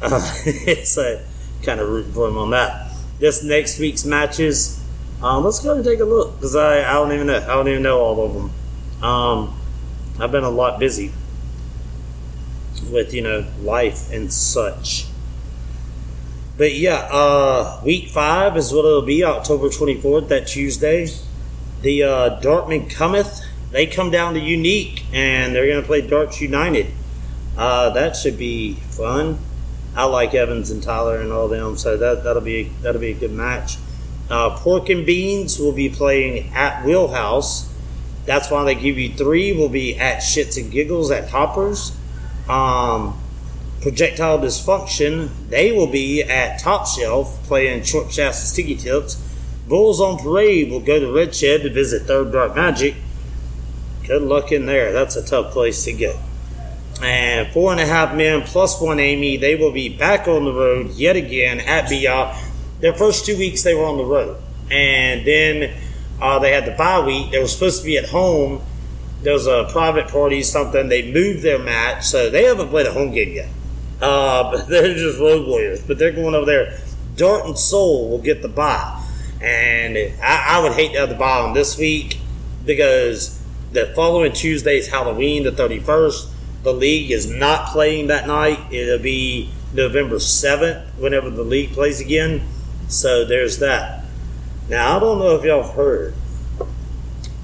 Uh, 0.00 0.20
a 0.46 1.24
kind 1.62 1.80
of 1.80 1.88
rooting 1.88 2.12
for 2.12 2.28
him 2.28 2.38
on 2.38 2.50
that. 2.50 2.92
This 3.18 3.42
next 3.42 3.78
week's 3.78 4.04
matches, 4.04 4.82
um, 5.22 5.44
let's 5.44 5.60
go 5.60 5.74
and 5.74 5.84
take 5.84 6.00
a 6.00 6.04
look 6.04 6.36
because 6.36 6.54
I, 6.54 6.88
I 6.88 6.92
don't 6.94 7.12
even 7.12 7.26
know 7.26 7.38
I 7.38 7.46
don't 7.46 7.68
even 7.68 7.82
know 7.82 7.98
all 7.98 8.26
of 8.26 8.34
them. 8.34 9.02
Um, 9.02 9.60
I've 10.20 10.30
been 10.30 10.44
a 10.44 10.50
lot 10.50 10.78
busy 10.78 11.12
with 12.90 13.14
you 13.14 13.22
know 13.22 13.46
life 13.60 14.12
and 14.12 14.32
such. 14.32 15.06
But 16.56 16.74
yeah, 16.74 17.08
uh, 17.10 17.80
week 17.84 18.08
five 18.08 18.56
is 18.56 18.72
what 18.72 18.84
it'll 18.84 19.02
be, 19.02 19.24
October 19.24 19.70
twenty 19.70 20.00
fourth, 20.00 20.28
that 20.28 20.46
Tuesday. 20.46 21.08
The 21.82 22.02
uh, 22.02 22.40
Dartman 22.40 22.90
cometh. 22.90 23.42
They 23.76 23.84
come 23.84 24.10
down 24.10 24.32
to 24.32 24.40
Unique 24.40 25.04
and 25.12 25.54
they're 25.54 25.66
going 25.66 25.82
to 25.82 25.86
play 25.86 26.00
Darts 26.00 26.40
United. 26.40 26.86
Uh, 27.58 27.90
that 27.90 28.16
should 28.16 28.38
be 28.38 28.72
fun. 28.72 29.38
I 29.94 30.04
like 30.04 30.32
Evans 30.32 30.70
and 30.70 30.82
Tyler 30.82 31.20
and 31.20 31.30
all 31.30 31.46
them, 31.46 31.76
so 31.76 31.94
that 31.98 32.24
that'll 32.24 32.40
be 32.40 32.72
that'll 32.80 33.02
be 33.02 33.10
a 33.10 33.14
good 33.14 33.32
match. 33.32 33.76
Uh, 34.30 34.56
Pork 34.56 34.88
and 34.88 35.04
Beans 35.04 35.58
will 35.58 35.74
be 35.74 35.90
playing 35.90 36.54
at 36.54 36.86
Wheelhouse. 36.86 37.70
That's 38.24 38.50
why 38.50 38.64
they 38.64 38.76
give 38.76 38.96
you 38.96 39.12
three. 39.12 39.52
Will 39.52 39.68
be 39.68 39.94
at 39.98 40.22
Shits 40.22 40.56
and 40.56 40.72
Giggles 40.72 41.10
at 41.10 41.28
Hoppers. 41.28 41.94
Um, 42.48 43.20
Projectile 43.82 44.38
Dysfunction, 44.38 45.28
they 45.50 45.70
will 45.70 45.86
be 45.86 46.22
at 46.22 46.60
Top 46.60 46.86
Shelf 46.86 47.42
playing 47.46 47.82
Short 47.82 48.10
Shafts 48.10 48.40
and 48.40 48.48
Sticky 48.48 48.76
Tips. 48.76 49.16
Bulls 49.68 50.00
on 50.00 50.16
Parade 50.16 50.70
will 50.70 50.80
go 50.80 50.98
to 50.98 51.12
Red 51.12 51.34
Shed 51.34 51.60
to 51.64 51.70
visit 51.70 52.04
Third 52.04 52.32
Dart 52.32 52.56
Magic. 52.56 52.94
Good 54.06 54.22
luck 54.22 54.52
in 54.52 54.66
there. 54.66 54.92
That's 54.92 55.16
a 55.16 55.24
tough 55.24 55.52
place 55.52 55.84
to 55.84 55.92
go. 55.92 56.18
And 57.02 57.48
four 57.52 57.72
and 57.72 57.80
a 57.80 57.86
half 57.86 58.14
men 58.14 58.42
plus 58.42 58.80
one 58.80 59.00
Amy, 59.00 59.36
they 59.36 59.54
will 59.54 59.72
be 59.72 59.88
back 59.88 60.26
on 60.26 60.44
the 60.44 60.52
road 60.52 60.92
yet 60.92 61.16
again 61.16 61.60
at 61.60 61.88
BR 61.88 62.34
their 62.80 62.92
first 62.92 63.24
two 63.24 63.36
weeks 63.36 63.62
they 63.62 63.74
were 63.74 63.84
on 63.84 63.96
the 63.96 64.04
road, 64.04 64.36
and 64.70 65.26
then 65.26 65.74
uh, 66.20 66.38
they 66.38 66.52
had 66.52 66.66
the 66.66 66.72
bye 66.72 67.04
week. 67.04 67.30
They 67.30 67.38
were 67.38 67.48
supposed 67.48 67.80
to 67.80 67.86
be 67.86 67.96
at 67.96 68.08
home. 68.08 68.62
There 69.22 69.32
was 69.32 69.46
a 69.46 69.68
private 69.70 70.08
party, 70.08 70.42
something. 70.42 70.88
They 70.88 71.10
moved 71.10 71.42
their 71.42 71.58
match, 71.58 72.04
so 72.04 72.30
they 72.30 72.44
haven't 72.44 72.68
played 72.68 72.86
a 72.86 72.92
home 72.92 73.12
game 73.12 73.32
yet. 73.34 73.48
Uh, 74.00 74.50
but 74.52 74.66
they're 74.68 74.94
just 74.94 75.18
road 75.18 75.46
warriors. 75.46 75.82
But 75.82 75.98
they're 75.98 76.12
going 76.12 76.34
over 76.34 76.46
there. 76.46 76.78
Dart 77.16 77.46
and 77.46 77.58
Soul 77.58 78.10
will 78.10 78.18
get 78.18 78.42
the 78.42 78.48
bye, 78.48 79.02
and 79.40 79.96
I, 80.22 80.58
I 80.58 80.62
would 80.62 80.72
hate 80.72 80.92
to 80.92 81.00
have 81.00 81.08
the 81.08 81.14
bye 81.14 81.40
on 81.40 81.54
this 81.54 81.78
week 81.78 82.18
because 82.66 83.40
the 83.76 83.92
following 83.94 84.32
Tuesday 84.32 84.78
is 84.78 84.88
Halloween, 84.88 85.42
the 85.42 85.52
thirty 85.52 85.78
first. 85.78 86.30
The 86.62 86.72
league 86.72 87.10
is 87.10 87.30
not 87.30 87.68
playing 87.68 88.06
that 88.06 88.26
night. 88.26 88.58
It'll 88.72 88.98
be 88.98 89.50
November 89.74 90.18
seventh, 90.18 90.88
whenever 90.98 91.28
the 91.28 91.42
league 91.42 91.72
plays 91.72 92.00
again. 92.00 92.40
So 92.88 93.26
there's 93.26 93.58
that. 93.58 94.04
Now, 94.70 94.96
I 94.96 95.00
don't 95.00 95.18
know 95.18 95.36
if 95.36 95.44
y'all 95.44 95.62
heard, 95.62 96.14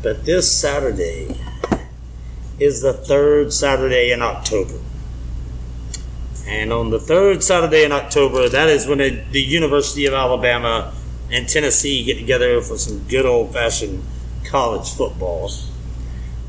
but 0.02 0.24
this 0.24 0.50
Saturday 0.50 1.38
is 2.58 2.80
the 2.80 2.94
third 2.94 3.52
Saturday 3.52 4.10
in 4.10 4.22
October. 4.22 4.78
And 6.46 6.72
on 6.72 6.88
the 6.88 6.98
third 6.98 7.42
Saturday 7.42 7.84
in 7.84 7.92
October, 7.92 8.48
that 8.48 8.70
is 8.70 8.86
when 8.86 8.98
the, 8.98 9.22
the 9.32 9.42
University 9.42 10.06
of 10.06 10.14
Alabama 10.14 10.94
and 11.30 11.46
Tennessee 11.46 12.04
get 12.04 12.18
together 12.18 12.62
for 12.62 12.78
some 12.78 13.00
good 13.06 13.26
old 13.26 13.52
fashioned 13.52 14.02
college 14.44 14.90
football. 14.90 15.50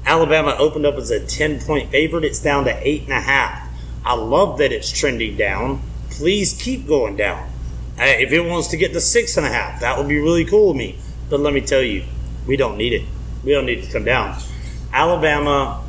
Alabama 0.05 0.55
opened 0.59 0.85
up 0.85 0.95
as 0.95 1.11
a 1.11 1.25
10 1.25 1.61
point 1.61 1.89
favorite. 1.89 2.25
It's 2.25 2.39
down 2.39 2.65
to 2.65 2.73
8.5. 2.73 3.67
I 4.05 4.15
love 4.15 4.57
that 4.57 4.71
it's 4.71 4.91
trending 4.91 5.37
down. 5.37 5.81
Please 6.09 6.53
keep 6.53 6.87
going 6.87 7.15
down. 7.15 7.49
Uh, 7.97 8.03
if 8.05 8.31
it 8.31 8.41
wants 8.41 8.67
to 8.69 8.77
get 8.77 8.91
to 8.91 8.97
6.5, 8.97 9.79
that 9.79 9.97
would 9.97 10.07
be 10.07 10.19
really 10.19 10.45
cool 10.45 10.69
with 10.69 10.77
me. 10.77 10.97
But 11.29 11.39
let 11.39 11.53
me 11.53 11.61
tell 11.61 11.81
you, 11.81 12.03
we 12.45 12.57
don't 12.57 12.77
need 12.77 12.93
it. 12.93 13.03
We 13.43 13.51
don't 13.51 13.65
need 13.65 13.83
to 13.83 13.91
come 13.91 14.03
down. 14.03 14.37
Alabama, 14.91 15.83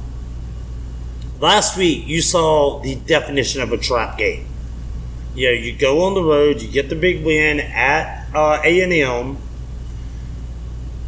last 1.40 1.76
week 1.76 2.06
you 2.06 2.22
saw 2.22 2.80
the 2.80 2.94
definition 2.94 3.62
of 3.62 3.72
a 3.72 3.78
trap 3.78 4.16
game. 4.16 4.46
You 5.34 5.48
know, 5.48 5.52
you 5.52 5.76
go 5.76 6.02
on 6.04 6.14
the 6.14 6.22
road, 6.22 6.62
you 6.62 6.70
get 6.70 6.88
the 6.88 6.94
big 6.94 7.24
win 7.24 7.58
at 7.58 8.26
uh, 8.34 8.60
A&M, 8.64 9.36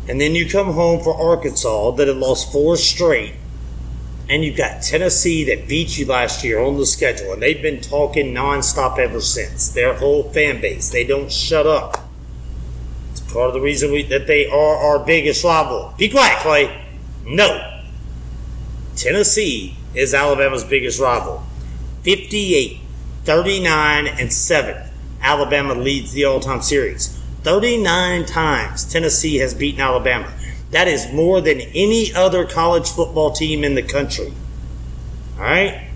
and 0.08 0.20
then 0.20 0.34
you 0.34 0.48
come 0.48 0.72
home 0.72 1.02
for 1.02 1.14
Arkansas 1.14 1.92
that 1.92 2.08
had 2.08 2.16
lost 2.16 2.52
four 2.52 2.76
straight, 2.76 3.34
and 4.28 4.44
you've 4.44 4.56
got 4.56 4.82
Tennessee 4.82 5.44
that 5.44 5.68
beat 5.68 5.98
you 5.98 6.06
last 6.06 6.44
year 6.44 6.60
on 6.60 6.76
the 6.76 6.86
schedule, 6.86 7.32
and 7.32 7.42
they've 7.42 7.62
been 7.62 7.80
talking 7.80 8.34
nonstop 8.34 8.98
ever 8.98 9.20
since. 9.20 9.68
Their 9.68 9.94
whole 9.94 10.30
fan 10.32 10.60
base, 10.60 10.90
they 10.90 11.04
don't 11.04 11.30
shut 11.30 11.66
up. 11.66 12.08
It's 13.12 13.20
part 13.32 13.48
of 13.48 13.54
the 13.54 13.60
reason 13.60 13.92
we, 13.92 14.02
that 14.04 14.26
they 14.26 14.46
are 14.46 14.76
our 14.76 14.98
biggest 14.98 15.44
rival. 15.44 15.94
Be 15.96 16.08
quiet, 16.08 16.38
Clay. 16.38 16.84
No. 17.24 17.82
Tennessee 18.96 19.76
is 19.94 20.14
Alabama's 20.14 20.64
biggest 20.64 21.00
rival. 21.00 21.44
58, 22.02 22.78
39, 23.24 24.06
and 24.06 24.32
7. 24.32 24.90
Alabama 25.20 25.74
leads 25.74 26.12
the 26.12 26.24
all 26.24 26.40
time 26.40 26.62
series. 26.62 27.15
39 27.46 28.26
times 28.26 28.92
Tennessee 28.92 29.36
has 29.36 29.54
beaten 29.54 29.80
Alabama. 29.80 30.32
That 30.72 30.88
is 30.88 31.12
more 31.12 31.40
than 31.40 31.60
any 31.60 32.12
other 32.12 32.44
college 32.44 32.88
football 32.88 33.30
team 33.30 33.62
in 33.62 33.76
the 33.76 33.84
country. 33.84 34.34
All 35.36 35.42
right? 35.42 35.88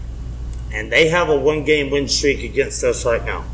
And 0.72 0.92
they 0.92 1.08
have 1.08 1.28
a 1.28 1.36
one 1.36 1.64
game 1.64 1.90
win 1.90 2.06
streak 2.06 2.44
against 2.44 2.84
us 2.84 3.04
right 3.04 3.24
now. 3.24 3.44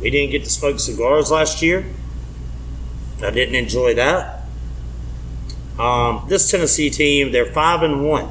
We 0.00 0.08
didn't 0.08 0.30
get 0.30 0.44
to 0.44 0.50
smoke 0.50 0.78
cigars 0.78 1.32
last 1.32 1.62
year. 1.62 1.84
I 3.24 3.32
didn't 3.32 3.56
enjoy 3.56 3.94
that. 3.94 4.44
Um, 5.80 6.26
this 6.28 6.48
Tennessee 6.48 6.90
team, 6.90 7.32
they're 7.32 7.52
5 7.52 7.82
and 7.82 8.08
1, 8.08 8.28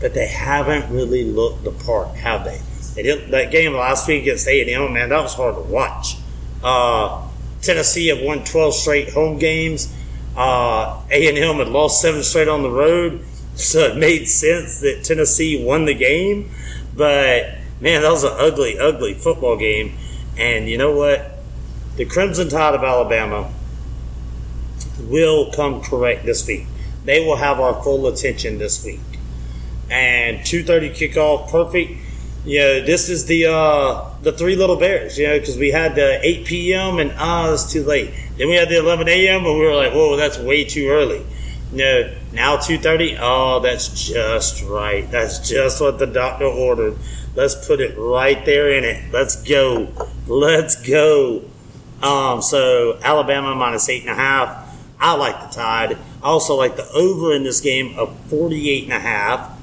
but 0.00 0.14
they 0.14 0.28
haven't 0.28 0.90
really 0.90 1.24
looked 1.24 1.64
the 1.64 1.72
part, 1.72 2.16
have 2.16 2.44
they? 2.46 2.62
Didn't, 3.02 3.30
that 3.30 3.50
game 3.50 3.74
last 3.74 4.08
week 4.08 4.22
against 4.22 4.46
A&M, 4.46 4.92
man, 4.92 5.08
that 5.10 5.22
was 5.22 5.34
hard 5.34 5.54
to 5.54 5.60
watch. 5.62 6.16
Uh, 6.62 7.26
Tennessee 7.62 8.08
have 8.08 8.20
won 8.20 8.44
12 8.44 8.74
straight 8.74 9.10
home 9.10 9.38
games. 9.38 9.94
Uh, 10.36 11.00
A&M 11.10 11.58
had 11.58 11.68
lost 11.68 12.00
seven 12.00 12.22
straight 12.22 12.48
on 12.48 12.62
the 12.62 12.70
road, 12.70 13.24
so 13.54 13.80
it 13.80 13.96
made 13.96 14.26
sense 14.26 14.80
that 14.80 15.04
Tennessee 15.04 15.64
won 15.64 15.84
the 15.84 15.94
game. 15.94 16.50
But 16.94 17.58
man, 17.80 18.02
that 18.02 18.10
was 18.10 18.24
an 18.24 18.32
ugly, 18.36 18.78
ugly 18.78 19.14
football 19.14 19.56
game. 19.56 19.96
And 20.36 20.68
you 20.68 20.78
know 20.78 20.96
what? 20.96 21.38
The 21.96 22.04
Crimson 22.04 22.48
Tide 22.48 22.74
of 22.74 22.84
Alabama 22.84 23.52
will 25.00 25.50
come 25.52 25.82
correct 25.82 26.24
this 26.24 26.46
week. 26.46 26.66
They 27.04 27.24
will 27.24 27.36
have 27.36 27.58
our 27.58 27.82
full 27.82 28.06
attention 28.06 28.58
this 28.58 28.84
week. 28.84 29.00
And 29.90 30.38
2:30 30.40 30.90
kickoff, 30.90 31.50
perfect 31.50 31.92
you 32.48 32.60
know, 32.60 32.80
this 32.80 33.10
is 33.10 33.26
the 33.26 33.44
uh, 33.44 34.08
the 34.22 34.32
three 34.32 34.56
little 34.56 34.76
bears, 34.76 35.18
you 35.18 35.26
know, 35.26 35.38
because 35.38 35.58
we 35.58 35.70
had 35.70 35.94
the 35.94 36.18
8 36.26 36.46
p.m. 36.46 36.98
and 36.98 37.12
ah, 37.18 37.52
it's 37.52 37.70
too 37.70 37.84
late. 37.84 38.10
Then 38.38 38.48
we 38.48 38.54
had 38.54 38.70
the 38.70 38.78
11 38.78 39.06
a.m. 39.06 39.44
and 39.44 39.58
we 39.58 39.66
were 39.66 39.74
like, 39.74 39.92
whoa, 39.92 40.16
that's 40.16 40.38
way 40.38 40.64
too 40.64 40.88
early. 40.88 41.26
You 41.72 41.78
know, 41.78 42.14
now 42.32 42.56
2:30. 42.56 43.18
Oh, 43.20 43.60
that's 43.60 44.08
just 44.08 44.62
right. 44.62 45.08
That's 45.10 45.46
just 45.46 45.82
what 45.82 45.98
the 45.98 46.06
doctor 46.06 46.46
ordered. 46.46 46.96
Let's 47.34 47.66
put 47.66 47.82
it 47.82 47.98
right 47.98 48.42
there 48.46 48.72
in 48.72 48.82
it. 48.82 49.12
Let's 49.12 49.42
go. 49.42 49.88
Let's 50.26 50.76
go. 50.80 51.42
Um, 52.02 52.40
so 52.40 52.98
Alabama 53.02 53.54
minus 53.56 53.90
eight 53.90 54.00
and 54.00 54.10
a 54.10 54.14
half. 54.14 54.74
I 54.98 55.14
like 55.16 55.38
the 55.42 55.54
Tide. 55.54 55.98
I 56.22 56.26
also 56.26 56.54
like 56.54 56.76
the 56.76 56.88
over 56.92 57.34
in 57.34 57.44
this 57.44 57.60
game 57.60 57.98
of 57.98 58.18
48 58.30 58.84
and 58.84 58.92
a 58.94 59.00
half 59.00 59.57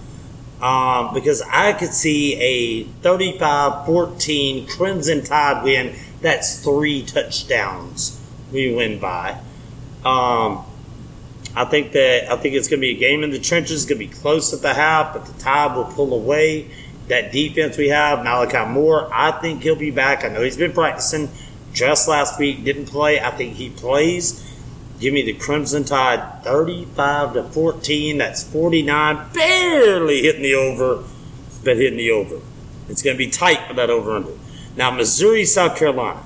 um, 0.62 1.14
because 1.14 1.42
I 1.42 1.74
could 1.74 1.94
see 1.94 2.36
a 2.36 2.84
35 3.02 3.86
14 3.86 4.68
Crimson 4.68 5.24
Tide 5.24 5.64
win. 5.64 5.96
That's 6.22 6.64
three 6.64 7.04
touchdowns 7.04 8.20
we 8.52 8.74
win 8.74 9.00
by. 9.00 9.40
Um, 10.04 10.66
I 11.56 11.66
think 11.66 11.92
that 11.94 12.32
I 12.32 12.36
think 12.38 12.56
it's 12.56 12.68
going 12.68 12.80
to 12.80 12.82
be 12.82 12.92
a 12.92 13.00
game 13.00 13.24
in 13.24 13.32
the 13.32 13.40
trenches. 13.40 13.84
It's 13.84 13.90
going 13.90 14.00
to 14.02 14.08
be 14.08 14.22
close 14.22 14.54
at 14.54 14.62
the 14.62 14.74
half, 14.74 15.14
but 15.14 15.26
the 15.26 15.34
Tide 15.34 15.76
will 15.76 15.86
pull 15.86 16.14
away. 16.14 16.70
That 17.08 17.32
defense 17.32 17.78
we 17.78 17.90
have, 17.90 18.24
Malachi 18.24 18.68
Moore, 18.72 19.10
I 19.14 19.32
think 19.32 19.62
he'll 19.62 19.76
be 19.76 19.92
back. 19.92 20.26
I 20.26 20.30
know 20.30 20.42
he's 20.42 20.58
been 20.58 20.74
practicing 20.74 21.30
just 21.72 22.08
last 22.08 22.40
week, 22.40 22.64
didn't 22.64 22.88
play. 22.88 23.20
I 23.20 23.30
think 23.32 23.56
he 23.56 23.70
plays. 23.70 24.45
Give 25.06 25.14
me 25.14 25.22
the 25.22 25.34
Crimson 25.34 25.84
Tide 25.84 26.44
35 26.44 27.34
to 27.34 27.44
14. 27.44 28.18
That's 28.18 28.42
49. 28.42 29.34
Barely 29.34 30.24
hitting 30.24 30.42
the 30.42 30.56
over, 30.56 31.04
but 31.64 31.78
hitting 31.78 32.00
the 32.00 32.10
over. 32.10 32.42
It's 32.90 33.04
going 33.04 33.16
to 33.16 33.18
be 33.20 33.30
tight 33.30 33.68
for 33.68 33.76
that 33.76 33.92
over 33.92 34.16
under. 34.16 34.32
Now, 34.76 34.90
Missouri, 34.90 35.46
South 35.46 35.78
Carolina. 35.78 36.24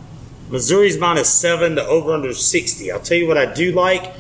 Missouri's 0.49 0.97
minus 0.97 1.27
seven, 1.27 1.75
the 1.75 1.85
over 1.85 2.13
under 2.13 2.33
60. 2.33 2.89
I'll 2.89 3.01
tell 3.01 3.17
you 3.17 3.27
what 3.27 3.37
I 3.37 3.53
do 3.53 3.73
like. 3.73 4.13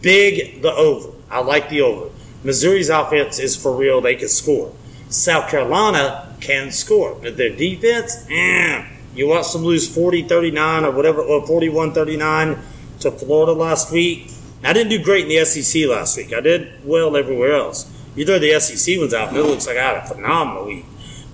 Big, 0.00 0.62
the 0.62 0.72
over. 0.72 1.10
I 1.30 1.40
like 1.40 1.68
the 1.68 1.82
over. 1.82 2.08
Missouri's 2.42 2.88
offense 2.88 3.38
is 3.38 3.54
for 3.54 3.76
real. 3.76 4.00
They 4.00 4.14
can 4.14 4.28
score. 4.28 4.74
South 5.10 5.50
Carolina 5.50 6.34
can 6.40 6.70
score, 6.70 7.18
but 7.20 7.36
their 7.36 7.54
defense, 7.54 8.26
eh. 8.30 8.86
You 9.14 9.28
watch 9.28 9.52
them 9.52 9.62
lose 9.62 9.94
40 9.94 10.22
39 10.22 10.84
or 10.86 10.90
whatever, 10.90 11.20
or 11.20 11.46
41 11.46 11.92
39 11.92 12.58
to 13.04 13.10
Florida 13.10 13.52
last 13.52 13.92
week. 13.92 14.30
I 14.64 14.72
didn't 14.72 14.90
do 14.90 15.02
great 15.02 15.24
in 15.24 15.28
the 15.28 15.44
SEC 15.44 15.86
last 15.86 16.16
week. 16.16 16.32
I 16.32 16.40
did 16.40 16.84
well 16.84 17.16
everywhere 17.16 17.54
else. 17.54 17.90
You 18.16 18.24
throw 18.24 18.38
the 18.38 18.58
SEC 18.58 18.98
ones 18.98 19.12
out, 19.12 19.28
and 19.28 19.36
it 19.36 19.42
looks 19.42 19.66
like 19.66 19.76
I 19.76 19.82
had 19.82 19.96
a 19.96 20.06
phenomenal 20.06 20.66
week. 20.66 20.86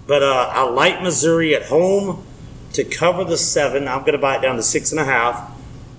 But 0.07 0.23
uh, 0.23 0.50
I 0.53 0.62
like 0.62 1.03
Missouri 1.03 1.55
at 1.55 1.65
home 1.67 2.25
to 2.73 2.85
cover 2.85 3.25
the 3.25 3.37
seven. 3.37 3.87
I'm 3.87 4.00
going 4.00 4.12
to 4.12 4.19
buy 4.19 4.37
it 4.37 4.43
down 4.43 4.57
to 4.57 4.62
six 4.62 4.91
and 4.91 5.00
a 5.00 5.05
half, 5.05 5.50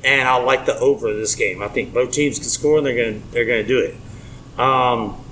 and 0.03 0.27
I 0.27 0.35
like 0.37 0.65
the 0.65 0.77
over 0.79 1.09
of 1.09 1.17
this 1.17 1.35
game. 1.35 1.61
I 1.61 1.69
think 1.69 1.93
both 1.93 2.11
teams 2.11 2.37
can 2.37 2.47
score, 2.47 2.77
and 2.77 2.85
they're 2.85 2.95
going 2.95 3.21
to 3.21 3.31
they're 3.31 3.45
going 3.45 3.63
to 3.63 3.67
do 3.67 3.79
it. 3.79 4.59
Um, 4.59 5.23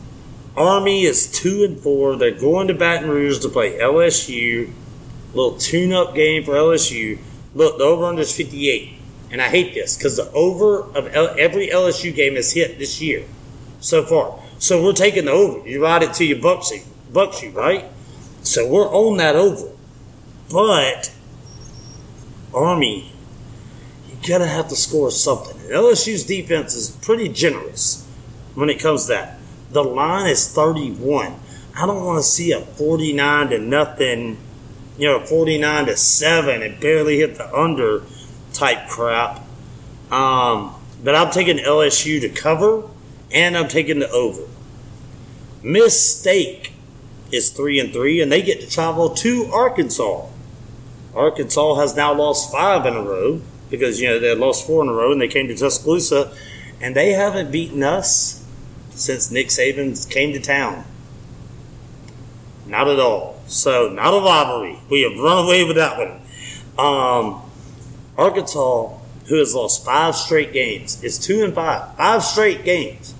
Army 0.55 1.03
is 1.03 1.29
two 1.29 1.63
and 1.63 1.79
four. 1.79 2.15
They're 2.15 2.31
going 2.31 2.67
to 2.67 2.73
Baton 2.73 3.09
Rouge 3.09 3.39
to 3.39 3.49
play 3.49 3.77
LSU. 3.77 4.71
Little 5.33 5.57
tune-up 5.57 6.15
game 6.15 6.43
for 6.43 6.53
LSU. 6.53 7.19
Look, 7.53 7.77
the 7.77 7.83
over/under 7.83 8.21
is 8.21 8.35
58 8.35 8.98
and 9.31 9.41
I 9.41 9.49
hate 9.49 9.73
this 9.73 9.97
because 9.97 10.17
the 10.17 10.31
over 10.31 10.81
of 10.81 11.13
L- 11.13 11.35
every 11.37 11.67
LSU 11.67 12.13
game 12.13 12.35
has 12.35 12.53
hit 12.53 12.79
this 12.79 13.01
year 13.01 13.25
so 13.79 14.03
far. 14.03 14.39
So 14.57 14.83
we're 14.83 14.93
taking 14.93 15.25
the 15.25 15.31
over. 15.31 15.67
You 15.67 15.83
ride 15.83 16.03
it 16.03 16.13
to 16.15 16.25
your 16.25 16.39
bucks 16.39 16.71
you, 16.71 16.81
bucks 17.11 17.43
you, 17.43 17.51
right? 17.51 17.85
So 18.41 18.67
we're 18.67 18.89
on 18.89 19.17
that 19.17 19.35
over. 19.35 19.69
But 20.51 21.13
Army, 22.53 23.11
you 24.09 24.17
gotta 24.27 24.47
have 24.47 24.67
to 24.69 24.75
score 24.75 25.11
something. 25.11 25.59
And 25.61 25.71
LSU's 25.71 26.23
defense 26.23 26.73
is 26.73 26.89
pretty 26.89 27.29
generous 27.29 28.05
when 28.55 28.69
it 28.69 28.79
comes 28.79 29.03
to 29.03 29.13
that. 29.13 29.39
The 29.71 29.83
line 29.83 30.27
is 30.27 30.51
31. 30.51 31.35
I 31.77 31.85
don't 31.85 32.03
want 32.03 32.17
to 32.17 32.23
see 32.23 32.51
a 32.51 32.61
49 32.61 33.49
to 33.49 33.59
nothing, 33.59 34.37
you 34.97 35.07
know, 35.07 35.19
49 35.19 35.85
to 35.85 35.95
7 35.95 36.61
and 36.63 36.79
barely 36.79 37.19
hit 37.19 37.35
the 37.35 37.53
under 37.55 38.01
type 38.53 38.87
crap. 38.87 39.41
Um, 40.11 40.75
but 41.03 41.15
I'm 41.15 41.31
taking 41.31 41.57
LSU 41.57 42.19
to 42.21 42.29
cover, 42.29 42.83
and 43.31 43.57
I'm 43.57 43.67
taking 43.67 43.99
the 43.99 44.09
over. 44.09 44.43
Miss 45.61 46.17
State 46.17 46.71
is 47.31 47.49
three 47.49 47.79
and 47.79 47.93
three, 47.93 48.21
and 48.21 48.31
they 48.31 48.41
get 48.41 48.61
to 48.61 48.69
travel 48.69 49.09
to 49.09 49.49
Arkansas. 49.53 50.25
Arkansas 51.15 51.75
has 51.75 51.95
now 51.95 52.13
lost 52.13 52.51
five 52.51 52.85
in 52.85 52.95
a 52.95 53.01
row 53.01 53.41
because 53.69 54.01
you 54.01 54.07
know 54.07 54.19
they 54.19 54.33
lost 54.35 54.65
four 54.65 54.83
in 54.83 54.89
a 54.89 54.93
row, 54.93 55.11
and 55.11 55.21
they 55.21 55.27
came 55.27 55.47
to 55.47 55.55
Tuscaloosa, 55.55 56.33
and 56.81 56.95
they 56.95 57.13
haven't 57.13 57.51
beaten 57.51 57.83
us 57.83 58.45
since 58.91 59.31
Nick 59.31 59.47
Saban 59.47 60.09
came 60.09 60.33
to 60.33 60.39
town. 60.39 60.85
Not 62.65 62.87
at 62.87 62.99
all. 62.99 63.41
So 63.47 63.89
not 63.89 64.13
a 64.13 64.21
rivalry. 64.23 64.79
We 64.89 65.01
have 65.01 65.17
run 65.17 65.45
away 65.45 65.63
with 65.63 65.75
that 65.77 65.97
one. 65.97 66.21
Um, 66.77 67.48
Arkansas, 68.19 68.97
who 69.27 69.37
has 69.37 69.55
lost 69.55 69.85
five 69.85 70.13
straight 70.13 70.51
games, 70.51 71.01
is 71.01 71.17
two 71.17 71.41
and 71.41 71.55
five. 71.55 71.95
Five 71.95 72.21
straight 72.21 72.65
games. 72.65 73.15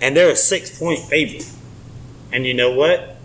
And 0.00 0.16
they're 0.16 0.30
a 0.30 0.36
six 0.36 0.78
point 0.78 1.00
favorite. 1.00 1.50
And 2.32 2.46
you 2.46 2.54
know 2.54 2.70
what? 2.70 3.16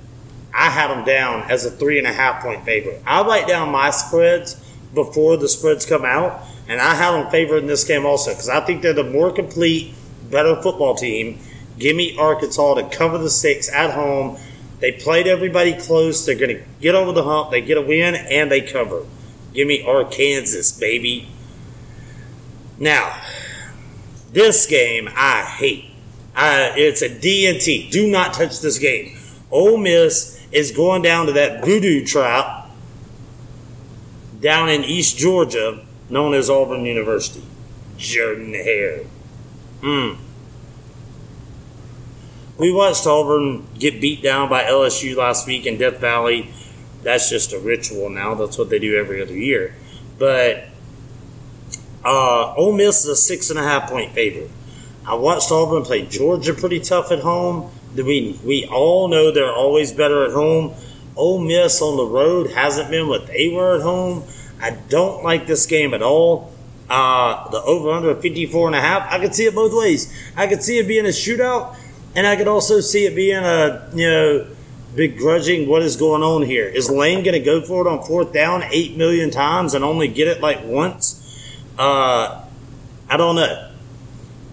I 0.51 0.71
had 0.71 0.89
them 0.89 1.05
down 1.05 1.49
as 1.51 1.63
a 1.63 1.69
three 1.69 1.99
and 1.99 2.07
a 2.07 2.11
half 2.11 2.41
point 2.41 2.65
favorite. 2.65 3.03
I 3.05 3.21
write 3.21 3.47
down 3.47 3.69
my 3.69 3.91
spreads 3.91 4.55
before 4.95 5.37
the 5.37 5.47
spreads 5.47 5.85
come 5.85 6.03
out, 6.03 6.41
and 6.67 6.81
I 6.81 6.95
have 6.95 7.13
them 7.13 7.29
favored 7.29 7.57
in 7.57 7.67
this 7.67 7.83
game 7.83 8.07
also 8.07 8.31
because 8.31 8.49
I 8.49 8.59
think 8.61 8.81
they're 8.81 8.91
the 8.91 9.03
more 9.03 9.31
complete, 9.31 9.93
better 10.31 10.59
football 10.59 10.95
team. 10.95 11.39
Give 11.77 11.95
me 11.95 12.17
Arkansas 12.17 12.73
to 12.73 12.89
cover 12.89 13.19
the 13.19 13.29
six 13.29 13.71
at 13.71 13.93
home. 13.93 14.39
They 14.79 14.93
played 14.93 15.27
everybody 15.27 15.73
close. 15.73 16.25
They're 16.25 16.33
going 16.33 16.57
to 16.57 16.63
get 16.81 16.95
over 16.95 17.11
the 17.11 17.23
hump. 17.23 17.51
They 17.51 17.61
get 17.61 17.77
a 17.77 17.81
win 17.81 18.15
and 18.15 18.51
they 18.51 18.61
cover. 18.61 19.05
Give 19.53 19.67
me 19.67 19.83
Arkansas, 19.83 20.79
baby. 20.79 21.27
Now, 22.77 23.21
this 24.31 24.65
game 24.65 25.09
I 25.15 25.43
hate. 25.43 25.85
Uh, 26.35 26.71
it's 26.75 27.01
a 27.01 27.09
DNT. 27.09 27.91
Do 27.91 28.07
not 28.07 28.33
touch 28.33 28.61
this 28.61 28.79
game. 28.79 29.17
Ole 29.51 29.77
Miss 29.77 30.39
is 30.51 30.71
going 30.71 31.01
down 31.01 31.25
to 31.25 31.33
that 31.33 31.63
voodoo 31.65 32.05
trap 32.05 32.69
down 34.39 34.69
in 34.69 34.83
East 34.83 35.17
Georgia, 35.17 35.85
known 36.09 36.33
as 36.33 36.49
Auburn 36.49 36.85
University. 36.85 37.43
Jordan 37.97 38.53
Hare. 38.53 39.03
Hmm. 39.81 40.13
We 42.57 42.71
watched 42.71 43.05
Auburn 43.05 43.67
get 43.77 44.01
beat 44.01 44.21
down 44.21 44.49
by 44.49 44.63
LSU 44.63 45.15
last 45.15 45.47
week 45.47 45.65
in 45.65 45.77
Death 45.77 45.99
Valley. 45.99 46.51
That's 47.03 47.29
just 47.29 47.53
a 47.53 47.59
ritual 47.59 48.09
now. 48.09 48.35
That's 48.35 48.57
what 48.57 48.69
they 48.69 48.79
do 48.79 48.97
every 48.97 49.21
other 49.21 49.35
year. 49.35 49.75
But 50.17 50.65
uh, 52.03 52.53
Ole 52.55 52.73
Miss 52.73 53.03
is 53.03 53.09
a 53.09 53.15
six 53.15 53.49
and 53.49 53.59
a 53.59 53.63
half 53.63 53.89
point 53.89 54.13
favorite. 54.13 54.51
I 55.05 55.15
watched 55.15 55.51
Auburn 55.51 55.83
play 55.83 56.05
Georgia 56.05 56.53
pretty 56.53 56.79
tough 56.79 57.11
at 57.11 57.19
home. 57.19 57.71
We 57.95 58.39
we 58.43 58.65
all 58.65 59.07
know 59.07 59.31
they're 59.31 59.51
always 59.51 59.91
better 59.91 60.25
at 60.25 60.31
home. 60.31 60.75
Ole 61.15 61.39
Miss 61.39 61.81
on 61.81 61.97
the 61.97 62.05
road 62.05 62.51
hasn't 62.51 62.89
been 62.89 63.07
what 63.07 63.27
they 63.27 63.49
were 63.49 63.75
at 63.75 63.81
home. 63.81 64.23
I 64.61 64.71
don't 64.89 65.23
like 65.23 65.47
this 65.47 65.65
game 65.65 65.93
at 65.93 66.01
all. 66.01 66.53
Uh, 66.89 67.49
the 67.49 67.61
over 67.61 67.91
under 67.91 68.15
54 68.15 68.67
and 68.67 68.75
a 68.75 68.81
half. 68.81 69.11
I 69.11 69.19
could 69.19 69.35
see 69.35 69.45
it 69.45 69.55
both 69.55 69.73
ways. 69.73 70.11
I 70.35 70.47
could 70.47 70.63
see 70.63 70.79
it 70.79 70.87
being 70.87 71.05
a 71.05 71.09
shootout, 71.09 71.75
and 72.15 72.25
I 72.25 72.35
could 72.35 72.47
also 72.47 72.79
see 72.79 73.05
it 73.05 73.15
being 73.15 73.43
a 73.43 73.89
you 73.93 74.07
know 74.07 74.47
begrudging 74.95 75.67
what 75.67 75.81
is 75.81 75.95
going 75.95 76.23
on 76.23 76.43
here. 76.43 76.65
Is 76.65 76.89
Lane 76.89 77.23
going 77.23 77.33
to 77.33 77.39
go 77.39 77.61
for 77.61 77.85
it 77.85 77.89
on 77.89 78.03
fourth 78.03 78.33
down 78.33 78.63
eight 78.71 78.97
million 78.97 79.29
times 79.29 79.73
and 79.73 79.83
only 79.83 80.07
get 80.07 80.27
it 80.27 80.41
like 80.41 80.63
once? 80.63 81.15
Uh, 81.77 82.45
I 83.09 83.17
don't 83.17 83.35
know, 83.35 83.71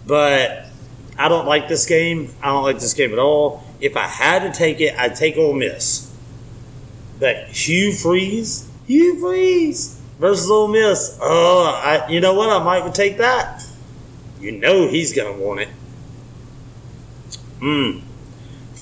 but 0.07 0.67
I 1.19 1.29
don't 1.29 1.47
like 1.47 1.69
this 1.69 1.87
game. 1.87 2.33
I 2.43 2.47
don't 2.47 2.63
like 2.63 2.79
this 2.79 2.95
game 2.95 3.13
at 3.13 3.19
all. 3.19 3.65
If 3.81 3.97
I 3.97 4.07
had 4.07 4.41
to 4.41 4.57
take 4.57 4.81
it, 4.81 4.97
I'd 4.99 5.17
take 5.17 5.37
Ole 5.37 5.55
Miss. 5.55 6.13
But 7.19 7.49
Hugh 7.49 7.93
Freeze, 7.93 8.71
Hugh 8.87 9.19
Freeze 9.19 10.01
versus 10.19 10.51
Ole 10.51 10.69
Miss. 10.69 11.19
Oh, 11.21 11.81
I, 11.83 12.09
you 12.09 12.21
know 12.21 12.35
what? 12.35 12.51
I 12.51 12.63
might 12.63 12.95
take 12.95 13.19
that. 13.19 13.65
You 14.41 14.53
know 14.53 14.87
he's 14.89 15.15
gonna 15.15 15.33
want 15.33 15.61
it. 15.61 15.69
Hmm. 17.59 18.01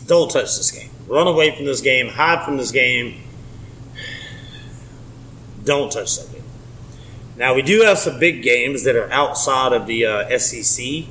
Don't 0.07 0.31
touch 0.31 0.57
this 0.57 0.71
game. 0.71 0.91
Run 1.07 1.27
away 1.27 1.55
from 1.55 1.67
this 1.67 1.81
game. 1.81 2.09
Hide 2.09 2.45
from 2.45 2.57
this 2.57 2.71
game. 2.71 3.23
Don't 5.65 5.91
touch 5.91 6.19
that 6.19 6.33
game. 6.33 6.45
Now 7.37 7.55
we 7.55 7.63
do 7.63 7.83
have 7.83 7.99
some 7.99 8.19
big 8.19 8.43
games 8.43 8.85
that 8.85 8.97
are 8.97 9.11
outside 9.11 9.73
of 9.73 9.87
the 9.87 10.07
uh, 10.07 10.39
SEC. 10.39 11.05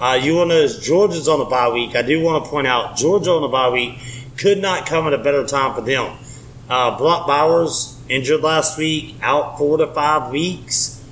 Uh, 0.00 0.18
you 0.20 0.34
to 0.34 0.46
know 0.46 0.66
Georgia's 0.68 1.28
on 1.28 1.40
a 1.40 1.44
bye 1.44 1.68
week. 1.70 1.96
I 1.96 2.02
do 2.02 2.20
want 2.20 2.44
to 2.44 2.50
point 2.50 2.66
out 2.66 2.96
Georgia 2.96 3.30
on 3.30 3.44
a 3.44 3.48
bye 3.48 3.70
week 3.70 3.98
could 4.36 4.60
not 4.60 4.86
come 4.86 5.06
at 5.06 5.12
a 5.12 5.18
better 5.18 5.46
time 5.46 5.74
for 5.74 5.80
them. 5.80 6.16
Uh, 6.68 6.96
Bowers 6.98 8.00
injured 8.08 8.40
last 8.40 8.78
week, 8.78 9.16
out 9.22 9.58
four 9.58 9.76
to 9.78 9.86
five 9.88 10.30
weeks. 10.30 11.02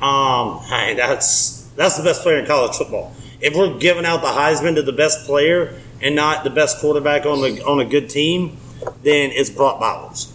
Um, 0.00 0.58
hey, 0.68 0.94
that's 0.94 1.64
that's 1.76 1.96
the 1.96 2.02
best 2.02 2.22
player 2.22 2.38
in 2.38 2.46
college 2.46 2.76
football. 2.76 3.14
If 3.40 3.54
we're 3.54 3.78
giving 3.78 4.04
out 4.04 4.20
the 4.20 4.28
Heisman 4.28 4.74
to 4.74 4.82
the 4.82 4.92
best 4.92 5.26
player 5.26 5.80
and 6.02 6.14
not 6.14 6.44
the 6.44 6.50
best 6.50 6.80
quarterback 6.80 7.26
on 7.26 7.40
the 7.40 7.64
on 7.64 7.80
a 7.80 7.84
good 7.84 8.08
team, 8.08 8.56
then 9.02 9.30
it's 9.32 9.50
Brock 9.50 9.80
Bowers. 9.80 10.32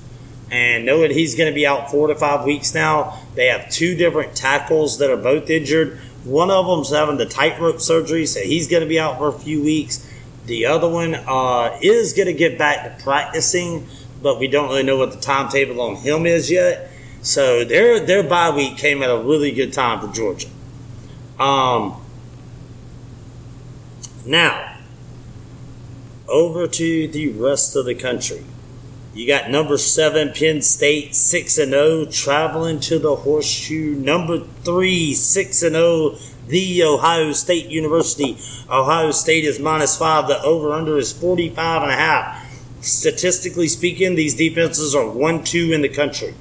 And 0.51 0.85
knowing 0.85 1.11
he's 1.11 1.35
going 1.35 1.49
to 1.49 1.55
be 1.55 1.65
out 1.65 1.89
four 1.89 2.07
to 2.07 2.15
five 2.15 2.45
weeks 2.45 2.73
now, 2.73 3.19
they 3.33 3.47
have 3.47 3.69
two 3.69 3.95
different 3.95 4.35
tackles 4.35 4.99
that 4.99 5.09
are 5.09 5.17
both 5.17 5.49
injured. 5.49 5.97
One 6.23 6.51
of 6.51 6.67
them's 6.67 6.91
having 6.91 7.17
the 7.17 7.25
tightrope 7.25 7.81
surgery, 7.81 8.25
so 8.25 8.41
he's 8.41 8.67
going 8.67 8.81
to 8.81 8.89
be 8.89 8.99
out 8.99 9.17
for 9.17 9.27
a 9.27 9.33
few 9.33 9.63
weeks. 9.63 10.07
The 10.45 10.67
other 10.67 10.87
one 10.87 11.15
uh, 11.15 11.77
is 11.81 12.13
going 12.13 12.27
to 12.27 12.33
get 12.33 12.57
back 12.57 12.83
to 12.83 13.03
practicing, 13.03 13.87
but 14.21 14.39
we 14.39 14.47
don't 14.47 14.69
really 14.69 14.83
know 14.83 14.97
what 14.97 15.11
the 15.11 15.19
timetable 15.19 15.81
on 15.81 15.95
him 15.95 16.25
is 16.25 16.51
yet. 16.51 16.91
So 17.21 17.65
their 17.65 17.99
their 18.05 18.21
bye 18.21 18.51
week 18.51 18.77
came 18.77 19.01
at 19.01 19.09
a 19.09 19.17
really 19.17 19.51
good 19.51 19.73
time 19.73 19.99
for 19.99 20.13
Georgia. 20.13 20.47
Um, 21.39 21.99
now 24.27 24.74
over 26.27 26.67
to 26.67 27.07
the 27.07 27.29
rest 27.29 27.75
of 27.75 27.85
the 27.85 27.95
country. 27.95 28.43
You 29.13 29.27
got 29.27 29.49
number 29.49 29.77
seven 29.77 30.33
Penn 30.33 30.61
State 30.61 31.15
six 31.15 31.57
and 31.57 31.71
zero 31.71 32.05
traveling 32.05 32.81
to 32.81 32.99
the 32.99 33.15
Horseshoe. 33.15 33.95
Number 33.95 34.39
three 34.63 35.13
six 35.13 35.63
and 35.63 35.75
zero 35.75 36.17
the 36.47 36.83
Ohio 36.83 37.31
State 37.31 37.67
University. 37.67 38.37
Ohio 38.69 39.11
State 39.11 39.45
is 39.45 39.59
minus 39.59 39.97
five. 39.97 40.27
The 40.27 40.41
over 40.41 40.73
under 40.73 40.97
is 40.97 41.11
45 41.13 41.83
and 41.83 41.91
a 41.91 41.95
half. 41.95 42.43
Statistically 42.81 43.67
speaking, 43.67 44.15
these 44.15 44.35
defenses 44.35 44.93
are 44.93 45.09
one 45.09 45.43
two 45.43 45.71
in 45.71 45.81
the 45.81 45.89
country. 45.89 46.33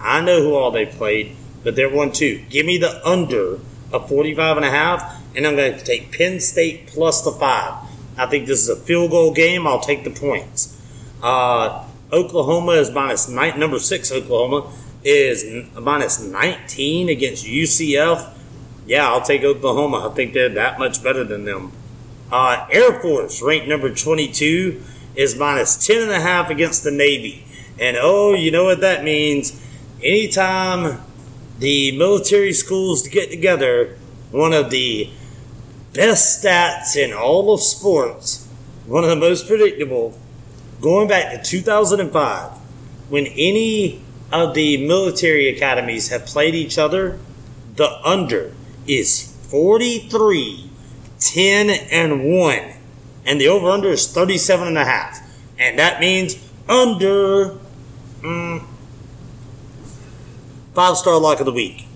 I 0.00 0.20
know 0.20 0.42
who 0.42 0.54
all 0.54 0.70
they 0.70 0.86
played, 0.86 1.36
but 1.62 1.76
they're 1.76 1.94
one 1.94 2.12
two. 2.12 2.42
Give 2.48 2.66
me 2.66 2.78
the 2.78 3.06
under 3.06 3.60
of 3.92 4.08
45 4.08 4.56
and 4.56 4.66
a 4.66 4.70
half, 4.70 5.22
and 5.36 5.46
I'm 5.46 5.54
going 5.54 5.78
to 5.78 5.84
take 5.84 6.16
Penn 6.16 6.40
State 6.40 6.86
plus 6.88 7.22
the 7.22 7.30
five. 7.30 7.88
I 8.16 8.26
think 8.26 8.46
this 8.46 8.60
is 8.60 8.68
a 8.68 8.76
field 8.76 9.10
goal 9.10 9.32
game. 9.32 9.66
I'll 9.66 9.80
take 9.80 10.04
the 10.04 10.10
points. 10.10 10.78
Uh, 11.22 11.84
Oklahoma 12.12 12.72
is 12.72 12.90
minus 12.90 13.28
nine. 13.28 13.58
Number 13.58 13.78
six, 13.78 14.12
Oklahoma 14.12 14.70
is 15.04 15.66
minus 15.78 16.20
19 16.20 17.08
against 17.08 17.46
UCF. 17.46 18.32
Yeah, 18.86 19.08
I'll 19.08 19.22
take 19.22 19.42
Oklahoma. 19.42 20.08
I 20.10 20.14
think 20.14 20.34
they're 20.34 20.48
that 20.50 20.78
much 20.78 21.02
better 21.02 21.24
than 21.24 21.44
them. 21.44 21.72
Uh, 22.30 22.66
Air 22.70 23.00
Force, 23.00 23.42
ranked 23.42 23.68
number 23.68 23.94
22, 23.94 24.82
is 25.14 25.36
minus 25.36 25.86
10 25.86 26.02
and 26.02 26.10
a 26.10 26.20
half 26.20 26.50
against 26.50 26.84
the 26.84 26.90
Navy. 26.90 27.44
And 27.78 27.96
oh, 28.00 28.34
you 28.34 28.50
know 28.50 28.64
what 28.64 28.80
that 28.80 29.04
means? 29.04 29.58
Anytime 30.02 31.00
the 31.58 31.96
military 31.96 32.52
schools 32.52 33.06
get 33.06 33.30
together, 33.30 33.96
one 34.30 34.52
of 34.52 34.70
the 34.70 35.10
best 35.92 36.42
stats 36.42 36.96
in 36.96 37.12
all 37.12 37.52
of 37.52 37.60
sports, 37.60 38.48
one 38.86 39.04
of 39.04 39.10
the 39.10 39.16
most 39.16 39.46
predictable, 39.46 40.18
going 40.80 41.08
back 41.08 41.42
to 41.42 41.50
2005, 41.50 42.50
when 43.08 43.26
any 43.26 44.00
of 44.32 44.54
the 44.54 44.86
military 44.86 45.48
academies 45.48 46.08
have 46.08 46.24
played 46.24 46.54
each 46.54 46.78
other, 46.78 47.18
the 47.76 47.90
under 48.04 48.54
is 48.86 49.32
43, 49.48 50.70
10, 51.18 51.70
and 51.90 52.24
1. 52.24 52.58
And 53.24 53.40
the 53.40 53.48
over 53.48 53.68
under 53.68 53.90
is 53.90 54.10
37 54.10 54.68
and 54.68 54.78
a 54.78 54.84
half. 54.84 55.20
And 55.58 55.78
that 55.78 56.00
means 56.00 56.36
under 56.68 57.58
mm, 58.22 58.64
five 60.74 60.96
star 60.96 61.20
lock 61.20 61.40
of 61.40 61.46
the 61.46 61.52
week. 61.52 61.86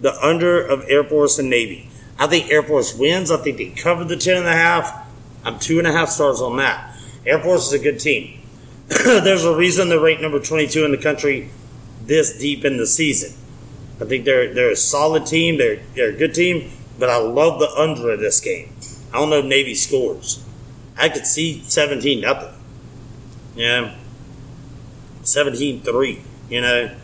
The 0.00 0.14
under 0.24 0.64
of 0.64 0.84
Air 0.88 1.04
Force 1.04 1.38
and 1.38 1.50
Navy. 1.50 1.87
I 2.18 2.26
think 2.26 2.50
Air 2.50 2.62
Force 2.62 2.94
wins. 2.94 3.30
I 3.30 3.36
think 3.36 3.58
they 3.58 3.70
covered 3.70 4.08
the 4.08 4.16
10 4.16 4.36
and 4.36 4.46
a 4.46 4.52
half. 4.52 5.06
I'm 5.44 5.58
two 5.58 5.78
and 5.78 5.86
a 5.86 5.92
half 5.92 6.08
stars 6.08 6.40
on 6.40 6.56
that. 6.56 6.96
Air 7.24 7.40
Force 7.40 7.68
is 7.68 7.72
a 7.72 7.78
good 7.78 8.00
team. 8.00 8.40
There's 8.88 9.44
a 9.44 9.54
reason 9.54 9.88
they're 9.88 10.00
ranked 10.00 10.22
number 10.22 10.40
22 10.40 10.84
in 10.84 10.90
the 10.90 10.98
country 10.98 11.50
this 12.02 12.38
deep 12.38 12.64
in 12.64 12.78
the 12.78 12.86
season. 12.86 13.38
I 14.00 14.04
think 14.04 14.24
they're 14.24 14.54
they're 14.54 14.70
a 14.70 14.76
solid 14.76 15.26
team. 15.26 15.58
They're 15.58 15.80
they're 15.94 16.10
a 16.10 16.16
good 16.16 16.34
team, 16.34 16.70
but 16.98 17.10
I 17.10 17.18
love 17.18 17.58
the 17.60 17.68
under 17.76 18.10
of 18.10 18.20
this 18.20 18.40
game. 18.40 18.72
I 19.12 19.18
don't 19.18 19.30
know 19.30 19.38
if 19.38 19.44
Navy 19.44 19.74
scores. 19.74 20.44
I 20.96 21.08
could 21.08 21.26
see 21.26 21.62
17 21.64 22.20
nothing. 22.20 22.54
Yeah. 23.54 23.94
17-3, 25.22 26.20
you 26.48 26.60
know. 26.60 26.96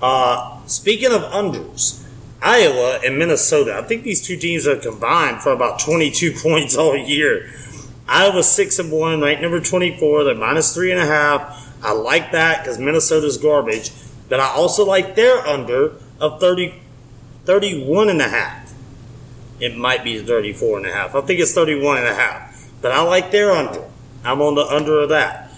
Uh, 0.00 0.60
speaking 0.66 1.12
of 1.12 1.22
unders, 1.22 2.01
Iowa 2.42 3.00
and 3.04 3.18
Minnesota, 3.18 3.76
I 3.76 3.82
think 3.82 4.02
these 4.02 4.20
two 4.20 4.36
teams 4.36 4.66
are 4.66 4.76
combined 4.76 5.42
for 5.42 5.52
about 5.52 5.78
22 5.78 6.32
points 6.42 6.76
all 6.76 6.96
year. 6.96 7.50
Iowa 8.08 8.42
six 8.42 8.78
and 8.78 8.90
one, 8.90 9.20
ranked 9.20 9.42
number 9.42 9.60
twenty 9.60 9.96
four. 9.96 10.24
They're 10.24 10.34
minus 10.34 10.74
three 10.74 10.90
and 10.90 11.00
a 11.00 11.06
half. 11.06 11.72
I 11.82 11.92
like 11.92 12.32
that 12.32 12.62
because 12.62 12.78
Minnesota's 12.78 13.38
garbage. 13.38 13.90
But 14.28 14.40
I 14.40 14.48
also 14.48 14.84
like 14.84 15.14
their 15.14 15.38
under 15.46 15.94
of 16.20 16.40
30, 16.40 16.74
31 17.44 18.08
and 18.08 18.20
a 18.20 18.28
half. 18.28 18.72
It 19.60 19.76
might 19.76 20.04
be 20.04 20.18
34 20.22 20.78
and 20.78 20.86
a 20.86 20.92
half. 20.92 21.14
I 21.14 21.20
think 21.22 21.40
it's 21.40 21.52
31 21.52 21.98
and 21.98 22.06
a 22.06 22.14
half. 22.14 22.68
But 22.80 22.92
I 22.92 23.02
like 23.02 23.30
their 23.30 23.50
under. 23.52 23.84
I'm 24.24 24.40
on 24.40 24.54
the 24.54 24.62
under 24.62 25.00
of 25.00 25.08
that. 25.10 25.52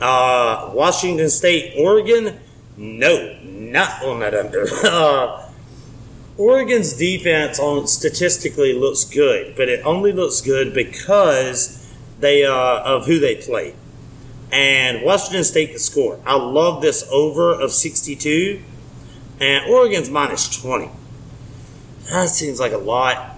Uh, 0.00 0.70
Washington 0.74 1.30
State, 1.30 1.74
Oregon. 1.78 2.38
No, 2.76 3.38
not 3.42 4.02
on 4.04 4.20
that 4.20 4.34
under. 4.34 4.66
Uh, 4.84 5.48
Oregon's 6.42 6.92
defense 6.94 7.60
on 7.60 7.86
statistically 7.86 8.72
looks 8.72 9.04
good, 9.04 9.54
but 9.54 9.68
it 9.68 9.80
only 9.86 10.10
looks 10.10 10.40
good 10.40 10.74
because 10.74 11.88
they 12.18 12.44
uh, 12.44 12.80
of 12.80 13.06
who 13.06 13.20
they 13.20 13.36
play. 13.36 13.76
And 14.50 15.04
Washington 15.04 15.44
State 15.44 15.70
can 15.70 15.78
score. 15.78 16.18
I 16.26 16.34
love 16.34 16.82
this 16.82 17.08
over 17.12 17.52
of 17.52 17.70
62, 17.70 18.60
and 19.40 19.70
Oregon's 19.70 20.10
minus 20.10 20.48
20. 20.60 20.90
That 22.10 22.28
seems 22.28 22.58
like 22.58 22.72
a 22.72 22.78
lot, 22.78 23.36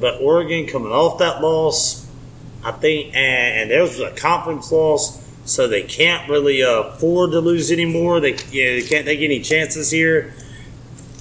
but 0.00 0.20
Oregon 0.20 0.66
coming 0.66 0.90
off 0.90 1.20
that 1.20 1.40
loss, 1.40 2.10
I 2.64 2.72
think, 2.72 3.14
and, 3.14 3.60
and 3.60 3.70
there 3.70 3.82
was 3.82 4.00
a 4.00 4.10
conference 4.10 4.72
loss, 4.72 5.24
so 5.44 5.68
they 5.68 5.84
can't 5.84 6.28
really 6.28 6.60
afford 6.60 7.30
to 7.30 7.38
lose 7.38 7.70
anymore. 7.70 8.18
They, 8.18 8.36
you 8.50 8.64
know, 8.64 8.80
they 8.80 8.82
can't 8.82 9.06
take 9.06 9.20
any 9.20 9.40
chances 9.40 9.92
here 9.92 10.34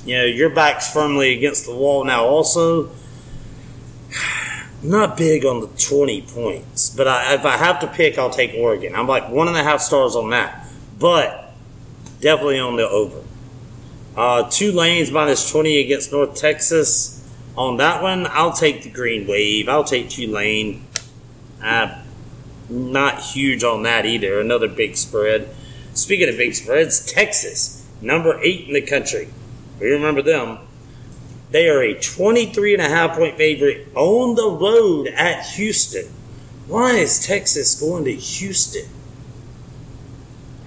you 0.08 0.18
know, 0.18 0.24
your 0.24 0.50
back's 0.50 0.92
firmly 0.92 1.36
against 1.36 1.66
the 1.66 1.76
wall 1.76 2.06
now, 2.06 2.26
also. 2.26 2.90
Not 4.84 5.18
big 5.18 5.44
on 5.44 5.60
the 5.60 5.68
20 5.68 6.22
points, 6.22 6.92
but 6.92 7.08
I, 7.08 7.34
if 7.34 7.46
I 7.46 7.58
have 7.58 7.80
to 7.82 7.88
pick, 7.88 8.18
I'll 8.18 8.30
take 8.30 8.54
Oregon. 8.56 8.96
I'm 8.96 9.08
like 9.08 9.30
one 9.30 9.48
and 9.48 9.58
a 9.58 9.64
half 9.64 9.82
stars 9.82 10.16
on 10.16 10.30
that, 10.30 10.66
but 10.98 11.54
definitely 12.22 12.60
on 12.60 12.78
the 12.78 12.88
over. 12.88 13.22
Uh, 14.16 14.50
lanes 14.62 15.12
minus 15.12 15.52
20 15.52 15.80
against 15.80 16.12
North 16.12 16.36
Texas. 16.36 17.14
On 17.58 17.78
that 17.78 18.02
one, 18.02 18.28
I'll 18.28 18.54
take 18.54 18.84
the 18.84 18.90
green 18.90 19.28
wave. 19.28 19.68
I'll 19.68 19.84
take 19.84 20.10
Tulane. 20.10 20.86
I'm 21.62 22.04
not 22.70 23.20
huge 23.20 23.64
on 23.64 23.84
that 23.84 24.06
either. 24.06 24.40
Another 24.40 24.68
big 24.68 24.96
spread. 24.96 25.50
Speaking 25.94 26.30
of 26.30 26.38
big 26.38 26.54
spreads, 26.54 27.04
Texas, 27.04 27.86
number 28.00 28.40
eight 28.42 28.68
in 28.68 28.74
the 28.74 28.82
country. 28.82 29.30
We 29.80 29.92
remember 29.92 30.22
them. 30.22 30.60
They 31.52 31.70
are 31.70 31.82
a 31.82 32.00
23 32.00 32.74
and 32.74 32.82
a 32.82 32.90
half 32.90 33.18
point 33.18 33.38
favorite 33.38 33.88
on 33.96 34.36
the 34.36 34.50
road 34.50 35.08
at 35.08 35.46
Houston. 35.52 36.12
Why 36.68 36.92
is 36.94 37.26
Texas 37.26 37.80
going 37.80 38.04
to 38.06 38.14
Houston? 38.14 38.90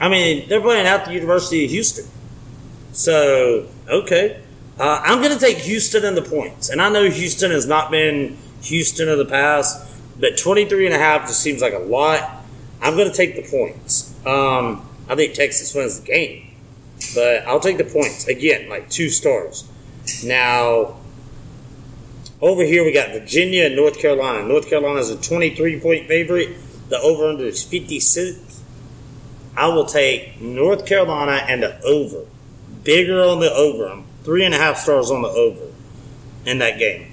I 0.00 0.08
mean, 0.08 0.48
they're 0.48 0.62
playing 0.62 0.86
at 0.86 1.04
the 1.04 1.12
University 1.12 1.64
of 1.66 1.70
Houston. 1.70 2.06
So, 2.92 3.68
okay. 3.86 4.42
Uh, 4.78 5.02
I'm 5.04 5.20
going 5.20 5.34
to 5.34 5.38
take 5.38 5.58
Houston 5.58 6.06
in 6.06 6.14
the 6.14 6.22
points. 6.22 6.70
And 6.70 6.80
I 6.80 6.88
know 6.88 7.10
Houston 7.10 7.50
has 7.50 7.66
not 7.66 7.90
been 7.90 8.38
Houston 8.62 9.10
of 9.10 9.18
the 9.18 9.26
past, 9.26 9.86
but 10.18 10.38
23 10.38 10.86
and 10.86 10.94
a 10.94 10.98
half 10.98 11.26
just 11.26 11.40
seems 11.40 11.60
like 11.60 11.74
a 11.74 11.78
lot. 11.78 12.42
I'm 12.80 12.96
going 12.96 13.10
to 13.10 13.14
take 13.14 13.36
the 13.36 13.42
points. 13.42 14.14
Um, 14.24 14.88
I 15.06 15.16
think 15.16 15.34
Texas 15.34 15.74
wins 15.74 16.00
the 16.00 16.06
game. 16.06 16.49
But 17.14 17.46
I'll 17.46 17.60
take 17.60 17.78
the 17.78 17.84
points. 17.84 18.28
Again, 18.28 18.68
like 18.68 18.90
two 18.90 19.08
stars. 19.08 19.68
Now, 20.24 20.96
over 22.40 22.64
here 22.64 22.84
we 22.84 22.92
got 22.92 23.10
Virginia 23.10 23.64
and 23.64 23.76
North 23.76 23.98
Carolina. 23.98 24.46
North 24.46 24.68
Carolina 24.68 25.00
is 25.00 25.10
a 25.10 25.20
23 25.20 25.80
point 25.80 26.08
favorite. 26.08 26.56
The 26.88 26.98
over 26.98 27.28
under 27.28 27.44
is 27.44 27.62
56. 27.62 28.62
I 29.56 29.68
will 29.68 29.84
take 29.84 30.40
North 30.40 30.86
Carolina 30.86 31.44
and 31.48 31.62
the 31.62 31.80
over. 31.82 32.26
Bigger 32.82 33.22
on 33.22 33.40
the 33.40 33.52
over. 33.52 33.86
I'm 33.86 34.04
three 34.24 34.44
and 34.44 34.54
a 34.54 34.58
half 34.58 34.78
stars 34.78 35.10
on 35.10 35.22
the 35.22 35.28
over 35.28 35.72
in 36.46 36.58
that 36.58 36.78
game. 36.78 37.12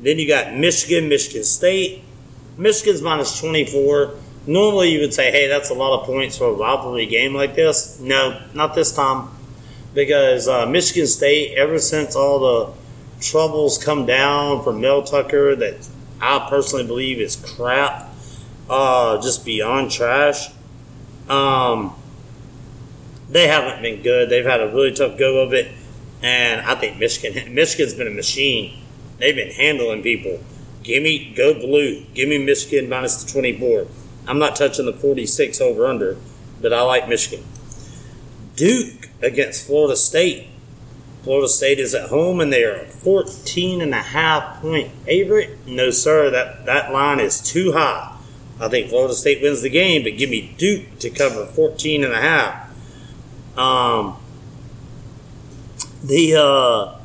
Then 0.00 0.18
you 0.18 0.26
got 0.26 0.54
Michigan, 0.54 1.08
Michigan 1.08 1.44
State. 1.44 2.02
Michigan's 2.56 3.02
minus 3.02 3.38
24. 3.40 4.14
Normally, 4.46 4.90
you 4.90 5.00
would 5.00 5.14
say, 5.14 5.30
hey, 5.30 5.48
that's 5.48 5.70
a 5.70 5.74
lot 5.74 6.00
of 6.00 6.06
points 6.06 6.36
for 6.36 6.48
a 6.48 6.52
rivalry 6.52 7.06
game 7.06 7.34
like 7.34 7.54
this. 7.54 7.98
No, 7.98 8.42
not 8.52 8.74
this 8.74 8.94
time. 8.94 9.28
Because 9.94 10.48
uh, 10.48 10.66
Michigan 10.66 11.06
State, 11.06 11.56
ever 11.56 11.78
since 11.78 12.14
all 12.14 12.38
the 12.40 12.72
troubles 13.20 13.78
come 13.82 14.04
down 14.04 14.62
from 14.62 14.80
Mel 14.80 15.02
Tucker, 15.02 15.56
that 15.56 15.88
I 16.20 16.46
personally 16.50 16.86
believe 16.86 17.20
is 17.20 17.36
crap, 17.36 18.10
uh, 18.68 19.20
just 19.22 19.44
beyond 19.44 19.90
trash, 19.90 20.48
um, 21.28 21.94
they 23.30 23.46
haven't 23.46 23.82
been 23.82 24.02
good. 24.02 24.28
They've 24.28 24.44
had 24.44 24.60
a 24.60 24.66
really 24.68 24.92
tough 24.92 25.18
go 25.18 25.42
of 25.42 25.54
it. 25.54 25.72
And 26.22 26.60
I 26.60 26.74
think 26.74 26.98
Michigan, 26.98 27.54
Michigan's 27.54 27.94
been 27.94 28.08
a 28.08 28.10
machine. 28.10 28.78
They've 29.18 29.34
been 29.34 29.52
handling 29.52 30.02
people. 30.02 30.40
Give 30.82 31.02
me, 31.02 31.32
go 31.34 31.54
blue. 31.54 32.04
Give 32.12 32.28
me 32.28 32.44
Michigan 32.44 32.90
minus 32.90 33.24
the 33.24 33.32
24. 33.32 33.86
I'm 34.26 34.38
not 34.38 34.56
touching 34.56 34.86
the 34.86 34.92
46 34.92 35.60
over 35.60 35.86
under, 35.86 36.16
but 36.60 36.72
I 36.72 36.82
like 36.82 37.08
Michigan. 37.08 37.44
Duke 38.56 39.10
against 39.22 39.66
Florida 39.66 39.96
State. 39.96 40.48
Florida 41.22 41.48
State 41.48 41.78
is 41.78 41.94
at 41.94 42.10
home 42.10 42.40
and 42.40 42.52
they 42.52 42.64
are 42.64 42.76
a 42.76 42.84
14 42.84 43.80
and 43.80 43.94
a 43.94 44.02
half 44.02 44.60
point 44.60 44.90
favorite. 45.04 45.66
No, 45.66 45.90
sir, 45.90 46.30
that, 46.30 46.66
that 46.66 46.92
line 46.92 47.20
is 47.20 47.40
too 47.40 47.72
high. 47.72 48.16
I 48.60 48.68
think 48.68 48.88
Florida 48.88 49.14
State 49.14 49.42
wins 49.42 49.62
the 49.62 49.70
game, 49.70 50.04
but 50.04 50.16
give 50.16 50.30
me 50.30 50.54
Duke 50.56 50.98
to 51.00 51.10
cover 51.10 51.46
14 51.46 52.04
and 52.04 52.12
a 52.12 52.20
half. 52.20 52.70
Um, 53.58 54.16
the 56.02 56.36
uh, 56.36 56.98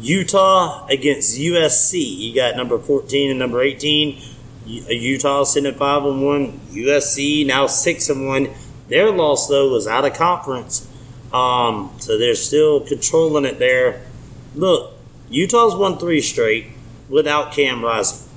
Utah 0.00 0.86
against 0.86 1.38
USC. 1.38 2.18
You 2.18 2.34
got 2.34 2.56
number 2.56 2.78
14 2.78 3.30
and 3.30 3.38
number 3.38 3.60
18. 3.60 4.20
Utah 4.68 5.44
sitting 5.44 5.70
at 5.70 5.78
five 5.78 6.04
and 6.04 6.24
one. 6.24 6.60
USC 6.70 7.46
now 7.46 7.66
six 7.66 8.08
and 8.08 8.26
one. 8.26 8.48
Their 8.88 9.10
loss 9.10 9.48
though 9.48 9.70
was 9.70 9.86
out 9.86 10.04
of 10.04 10.14
conference, 10.14 10.88
um, 11.32 11.94
so 11.98 12.18
they're 12.18 12.34
still 12.34 12.80
controlling 12.80 13.44
it 13.44 13.58
there. 13.58 14.02
Look, 14.54 14.94
Utah's 15.30 15.74
won 15.74 15.98
three 15.98 16.20
straight 16.20 16.66
without 17.08 17.52
Cam 17.52 17.84
Rising, 17.84 18.28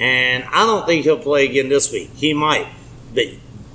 and 0.00 0.44
I 0.44 0.66
don't 0.66 0.86
think 0.86 1.04
he'll 1.04 1.18
play 1.18 1.46
again 1.46 1.68
this 1.68 1.92
week. 1.92 2.10
He 2.14 2.32
might, 2.32 2.66
but 3.14 3.24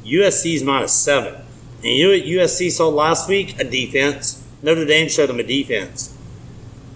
USC's 0.04 0.64
minus 0.64 0.94
seven. 0.94 1.36
And 1.78 1.86
you 1.86 2.08
know 2.08 2.18
what 2.18 2.28
USC 2.28 2.72
saw 2.72 2.90
last 2.90 3.30
week? 3.30 3.60
A 3.60 3.64
defense. 3.64 4.44
Notre 4.62 4.86
Dame 4.86 5.08
showed 5.08 5.28
them 5.28 5.40
a 5.40 5.44
defense. 5.44 6.16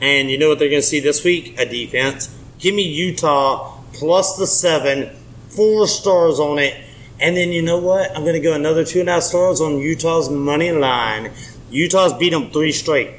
And 0.02 0.30
you 0.30 0.38
know 0.38 0.50
what 0.50 0.60
they're 0.60 0.70
going 0.70 0.82
to 0.82 0.88
see 0.88 1.00
this 1.00 1.24
week? 1.24 1.58
A 1.58 1.66
defense. 1.66 2.36
Give 2.60 2.76
me 2.76 2.84
Utah 2.84 3.83
plus 4.04 4.36
the 4.36 4.46
seven, 4.46 5.10
four 5.48 5.88
stars 5.88 6.38
on 6.38 6.60
it. 6.60 6.76
And 7.22 7.38
then 7.38 7.54
you 7.54 7.62
know 7.62 7.78
what? 7.78 8.12
I'm 8.14 8.24
going 8.24 8.34
to 8.34 8.42
go 8.42 8.52
another 8.52 8.84
two 8.84 9.00
and 9.00 9.08
a 9.08 9.14
half 9.14 9.24
stars 9.24 9.62
on 9.62 9.78
Utah's 9.78 10.30
money 10.30 10.74
line. 10.74 11.32
Utah's 11.72 12.12
beat 12.12 12.32
them 12.32 12.52
three 12.52 12.74
straight. 12.74 13.12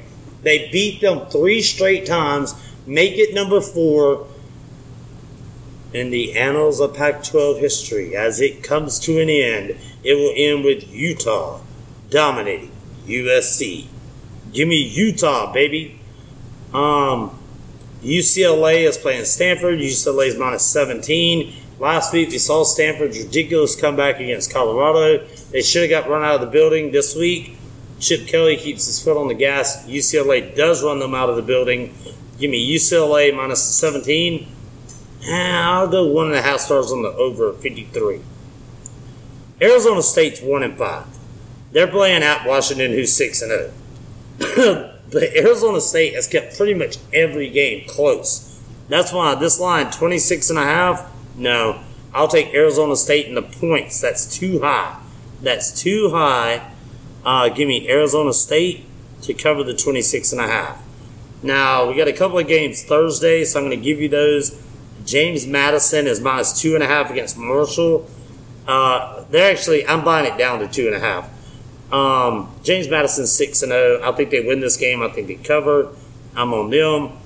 They 0.43 0.69
beat 0.71 1.01
them 1.01 1.25
three 1.31 1.63
straight 1.63 2.05
times, 2.05 2.53
make 2.85 3.17
it 3.17 3.33
number 3.33 3.61
four 3.61 4.27
in 5.91 6.11
the 6.11 6.37
annals 6.37 6.79
of 6.79 6.93
Pac 6.93 7.23
12 7.23 7.57
history. 7.57 8.15
As 8.15 8.39
it 8.39 8.61
comes 8.61 8.99
to 8.99 9.19
an 9.19 9.27
end, 9.27 9.79
it 10.03 10.13
will 10.13 10.33
end 10.35 10.63
with 10.63 10.87
Utah 10.87 11.61
dominating 12.11 12.71
USC. 13.07 13.87
Give 14.53 14.67
me 14.67 14.83
Utah, 14.83 15.51
baby. 15.51 15.99
Um, 16.75 17.34
UCLA 18.05 18.87
is 18.87 18.97
playing 18.97 19.25
Stanford. 19.25 19.79
UCLA 19.79 20.27
is 20.27 20.37
minus 20.37 20.65
17. 20.67 21.53
Last 21.79 22.13
week 22.13 22.29
we 22.29 22.37
saw 22.37 22.63
Stanford's 22.63 23.17
ridiculous 23.17 23.75
comeback 23.75 24.19
against 24.19 24.53
Colorado. 24.53 25.25
They 25.51 25.61
should 25.61 25.89
have 25.89 26.03
got 26.03 26.09
run 26.09 26.23
out 26.23 26.35
of 26.35 26.41
the 26.41 26.47
building 26.47 26.91
this 26.91 27.15
week. 27.15 27.57
Chip 27.99 28.27
Kelly 28.27 28.57
keeps 28.57 28.85
his 28.85 29.03
foot 29.03 29.17
on 29.17 29.27
the 29.27 29.33
gas. 29.33 29.87
UCLA 29.87 30.55
does 30.55 30.83
run 30.83 30.99
them 30.99 31.15
out 31.15 31.29
of 31.29 31.35
the 31.35 31.41
building. 31.41 31.95
Give 32.37 32.51
me 32.51 32.75
UCLA 32.75 33.35
minus 33.35 33.63
17. 33.63 34.47
And 35.27 35.57
I'll 35.57 35.87
go 35.87 36.05
one 36.05 36.27
and 36.27 36.35
a 36.35 36.41
half 36.43 36.59
stars 36.59 36.91
on 36.91 37.01
the 37.01 37.09
over 37.09 37.53
53. 37.53 38.21
Arizona 39.61 40.03
State's 40.03 40.41
one 40.41 40.61
and 40.61 40.77
five. 40.77 41.07
They're 41.71 41.87
playing 41.87 42.21
at 42.21 42.45
Washington, 42.45 42.91
who's 42.91 43.11
six 43.11 43.41
and 43.41 43.71
zero. 44.39 44.91
But 45.15 45.33
Arizona 45.33 45.79
State 45.79 46.13
has 46.13 46.27
kept 46.27 46.57
pretty 46.57 46.73
much 46.73 46.97
every 47.13 47.49
game 47.49 47.87
close. 47.87 48.61
That's 48.89 49.13
why 49.13 49.33
this 49.35 49.61
line, 49.61 49.89
26 49.89 50.49
and 50.49 50.59
a 50.59 50.63
half, 50.63 51.09
no. 51.37 51.79
I'll 52.13 52.27
take 52.27 52.53
Arizona 52.53 52.97
State 52.97 53.25
in 53.27 53.35
the 53.35 53.41
points. 53.41 54.01
That's 54.01 54.25
too 54.37 54.59
high. 54.59 54.99
That's 55.41 55.81
too 55.81 56.09
high. 56.09 56.69
Uh, 57.23 57.47
give 57.47 57.65
me 57.65 57.89
Arizona 57.89 58.33
State 58.33 58.83
to 59.21 59.33
cover 59.33 59.63
the 59.63 59.73
26 59.73 60.33
and 60.33 60.41
a 60.41 60.47
half. 60.47 60.83
Now, 61.41 61.87
we 61.87 61.95
got 61.95 62.09
a 62.09 62.13
couple 62.13 62.37
of 62.37 62.49
games 62.49 62.83
Thursday, 62.83 63.45
so 63.45 63.61
I'm 63.61 63.67
going 63.67 63.79
to 63.79 63.81
give 63.81 64.01
you 64.01 64.09
those. 64.09 64.61
James 65.05 65.47
Madison 65.47 66.07
is 66.07 66.19
minus 66.19 66.59
two 66.59 66.75
and 66.75 66.83
a 66.83 66.87
half 66.87 67.09
against 67.09 67.37
Marshall. 67.37 68.05
Uh, 68.67 69.23
they're 69.29 69.49
actually, 69.49 69.87
I'm 69.87 70.03
buying 70.03 70.29
it 70.29 70.37
down 70.37 70.59
to 70.59 70.67
two 70.67 70.87
and 70.87 70.95
a 70.95 70.99
half. 70.99 71.29
Um, 71.91 72.53
James 72.63 72.87
Madison 72.87 73.27
six 73.27 73.61
and 73.61 73.71
zero. 73.71 73.99
Oh. 74.01 74.11
I 74.11 74.15
think 74.15 74.29
they 74.29 74.41
win 74.41 74.59
this 74.59 74.77
game. 74.77 75.01
I 75.01 75.09
think 75.09 75.27
they 75.27 75.35
cover. 75.35 75.89
I'm 76.35 76.53
on 76.53 76.69
them. 76.69 77.17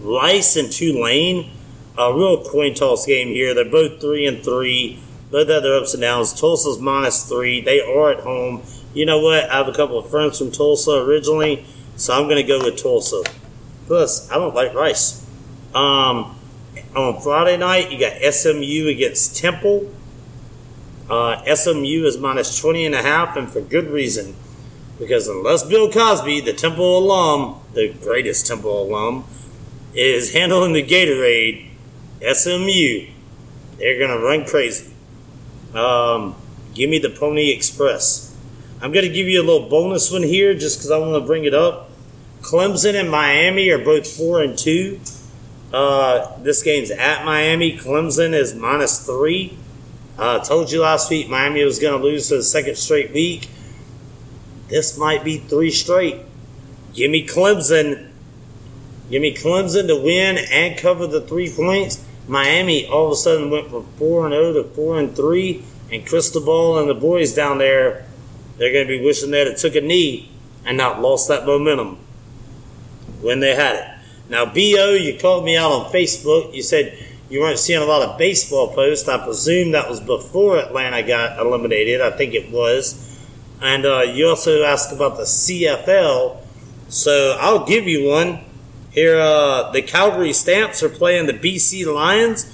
Rice 0.00 0.56
and 0.56 0.70
Tulane, 0.70 1.50
a 1.96 2.12
real 2.12 2.44
coin 2.44 2.74
toss 2.74 3.06
game 3.06 3.28
here. 3.28 3.54
They're 3.54 3.64
both 3.64 4.00
three 4.00 4.26
and 4.26 4.42
three. 4.42 5.00
Both 5.30 5.48
have 5.48 5.62
their 5.62 5.78
ups 5.78 5.94
and 5.94 6.02
downs. 6.02 6.38
Tulsa's 6.38 6.78
minus 6.78 7.26
three. 7.28 7.60
They 7.60 7.80
are 7.80 8.10
at 8.10 8.20
home. 8.20 8.62
You 8.92 9.06
know 9.06 9.20
what? 9.20 9.48
I 9.48 9.56
have 9.56 9.68
a 9.68 9.72
couple 9.72 9.98
of 9.98 10.10
friends 10.10 10.38
from 10.38 10.50
Tulsa 10.50 10.90
originally, 10.90 11.64
so 11.96 12.12
I'm 12.12 12.24
going 12.24 12.36
to 12.36 12.42
go 12.42 12.62
with 12.62 12.76
Tulsa. 12.82 13.22
Plus, 13.86 14.30
I 14.30 14.34
don't 14.34 14.54
like 14.54 14.74
Rice. 14.74 15.24
Um, 15.74 16.36
on 16.94 17.20
Friday 17.22 17.56
night, 17.56 17.90
you 17.90 17.98
got 17.98 18.20
SMU 18.20 18.88
against 18.88 19.36
Temple. 19.36 19.90
Uh, 21.10 21.42
SMU 21.54 22.04
is 22.04 22.18
minus 22.18 22.58
20 22.58 22.86
and 22.86 22.94
a 22.94 23.02
half, 23.02 23.36
and 23.36 23.50
for 23.50 23.60
good 23.60 23.90
reason. 23.90 24.34
Because 24.98 25.28
unless 25.28 25.64
Bill 25.64 25.90
Cosby, 25.90 26.42
the 26.42 26.52
Temple 26.52 26.98
alum, 26.98 27.60
the 27.74 27.92
greatest 27.92 28.46
Temple 28.46 28.82
alum, 28.82 29.24
is 29.94 30.32
handling 30.32 30.72
the 30.72 30.82
Gatorade, 30.82 31.68
SMU, 32.20 33.08
they're 33.78 33.98
going 33.98 34.16
to 34.16 34.24
run 34.24 34.44
crazy. 34.44 34.92
Um, 35.74 36.36
give 36.74 36.88
me 36.88 36.98
the 36.98 37.10
Pony 37.10 37.50
Express. 37.50 38.36
I'm 38.80 38.92
going 38.92 39.04
to 39.06 39.12
give 39.12 39.26
you 39.28 39.40
a 39.40 39.44
little 39.44 39.68
bonus 39.68 40.10
one 40.10 40.22
here 40.22 40.54
just 40.54 40.78
because 40.78 40.90
I 40.90 40.98
want 40.98 41.14
to 41.14 41.26
bring 41.26 41.44
it 41.44 41.54
up. 41.54 41.90
Clemson 42.42 42.98
and 42.98 43.10
Miami 43.10 43.70
are 43.70 43.78
both 43.78 44.06
4 44.06 44.42
and 44.42 44.58
2. 44.58 45.00
Uh, 45.72 46.38
this 46.42 46.62
game's 46.62 46.90
at 46.90 47.24
Miami. 47.24 47.78
Clemson 47.78 48.34
is 48.34 48.54
minus 48.54 49.06
3. 49.06 49.56
I 50.22 50.36
uh, 50.36 50.38
told 50.38 50.70
you 50.70 50.82
last 50.82 51.10
week 51.10 51.28
Miami 51.28 51.64
was 51.64 51.80
going 51.80 52.00
to 52.00 52.06
lose 52.06 52.28
for 52.28 52.36
the 52.36 52.44
second 52.44 52.76
straight 52.76 53.12
week. 53.12 53.48
This 54.68 54.96
might 54.96 55.24
be 55.24 55.38
three 55.38 55.72
straight. 55.72 56.14
Give 56.94 57.10
me 57.10 57.26
Clemson. 57.26 58.08
Give 59.10 59.20
me 59.20 59.34
Clemson 59.34 59.88
to 59.88 59.96
win 59.96 60.38
and 60.38 60.78
cover 60.78 61.08
the 61.08 61.22
three 61.22 61.52
points. 61.52 62.06
Miami 62.28 62.86
all 62.86 63.06
of 63.06 63.12
a 63.14 63.16
sudden 63.16 63.50
went 63.50 63.68
from 63.68 63.84
four 63.96 64.24
and 64.24 64.32
zero 64.32 64.52
to 64.52 64.62
four 64.62 64.96
and 64.96 65.16
three, 65.16 65.64
and 65.90 66.06
Cristobal 66.06 66.78
and 66.78 66.88
the 66.88 66.94
boys 66.94 67.34
down 67.34 67.58
there, 67.58 68.06
they're 68.58 68.72
going 68.72 68.86
to 68.86 68.96
be 68.96 69.04
wishing 69.04 69.32
they'd 69.32 69.48
have 69.48 69.56
took 69.56 69.74
a 69.74 69.80
knee 69.80 70.30
and 70.64 70.78
not 70.78 71.02
lost 71.02 71.26
that 71.30 71.46
momentum 71.46 71.98
when 73.22 73.40
they 73.40 73.56
had 73.56 73.74
it. 73.74 73.88
Now, 74.28 74.44
Bo, 74.44 74.92
you 74.92 75.18
called 75.18 75.44
me 75.44 75.56
out 75.56 75.72
on 75.72 75.92
Facebook. 75.92 76.54
You 76.54 76.62
said 76.62 76.96
you 77.32 77.40
weren't 77.40 77.58
seeing 77.58 77.80
a 77.80 77.86
lot 77.86 78.06
of 78.06 78.18
baseball 78.18 78.74
posts. 78.74 79.08
I 79.08 79.16
presume 79.24 79.72
that 79.72 79.88
was 79.88 80.00
before 80.00 80.58
Atlanta 80.58 81.02
got 81.02 81.38
eliminated. 81.38 82.02
I 82.02 82.10
think 82.10 82.34
it 82.34 82.52
was. 82.52 83.18
And 83.62 83.86
uh, 83.86 84.00
you 84.02 84.28
also 84.28 84.62
asked 84.64 84.92
about 84.92 85.16
the 85.16 85.22
CFL. 85.22 86.36
So 86.88 87.38
I'll 87.40 87.64
give 87.64 87.88
you 87.88 88.06
one. 88.06 88.40
Here, 88.90 89.18
uh, 89.18 89.70
the 89.70 89.80
Calgary 89.80 90.34
Stamps 90.34 90.82
are 90.82 90.90
playing 90.90 91.24
the 91.24 91.32
BC 91.32 91.86
Lions. 91.86 92.44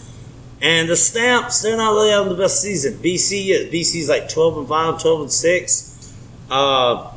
And 0.63 0.89
the 0.89 0.95
Stamps, 0.95 1.61
they're 1.61 1.77
not 1.77 1.95
really 1.95 2.11
having 2.11 2.29
the 2.29 2.39
best 2.39 2.63
season. 2.63 2.99
BC 2.99 3.49
is. 3.49 3.73
BC's 3.73 4.09
like 4.09 4.29
12 4.29 4.59
and 4.59 4.69
5, 4.69 5.03
12 5.03 5.21
and 5.23 5.33
6. 5.33 6.17
Uh, 6.53 7.11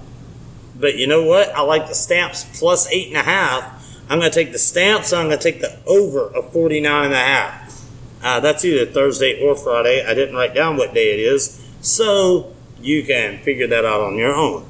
but 0.80 0.98
you 0.98 1.06
know 1.06 1.22
what? 1.26 1.50
I 1.50 1.62
like 1.62 1.88
the 1.88 1.94
Stamps 1.94 2.44
plus 2.58 2.92
8.5. 2.92 3.81
I'm 4.12 4.20
going 4.20 4.30
to 4.30 4.36
take 4.36 4.52
the 4.52 4.60
Stamps. 4.60 5.14
I'm 5.14 5.28
going 5.28 5.40
to 5.40 5.44
take 5.44 5.62
the 5.62 5.80
over 5.86 6.28
of 6.36 6.52
49 6.52 7.06
and 7.06 7.14
a 7.14 7.16
half. 7.16 7.82
Uh, 8.22 8.42
that's 8.42 8.66
either 8.66 8.86
Thursday 8.86 9.42
or 9.42 9.56
Friday. 9.56 10.06
I 10.06 10.14
didn't 10.14 10.36
write 10.36 10.54
down 10.54 10.76
what 10.76 10.94
day 10.94 11.14
it 11.14 11.22
is. 11.22 11.66
So 11.80 12.54
you 12.82 13.06
can 13.06 13.40
figure 13.40 13.68
that 13.68 13.86
out 13.86 14.02
on 14.02 14.18
your 14.18 14.36
own. 14.36 14.66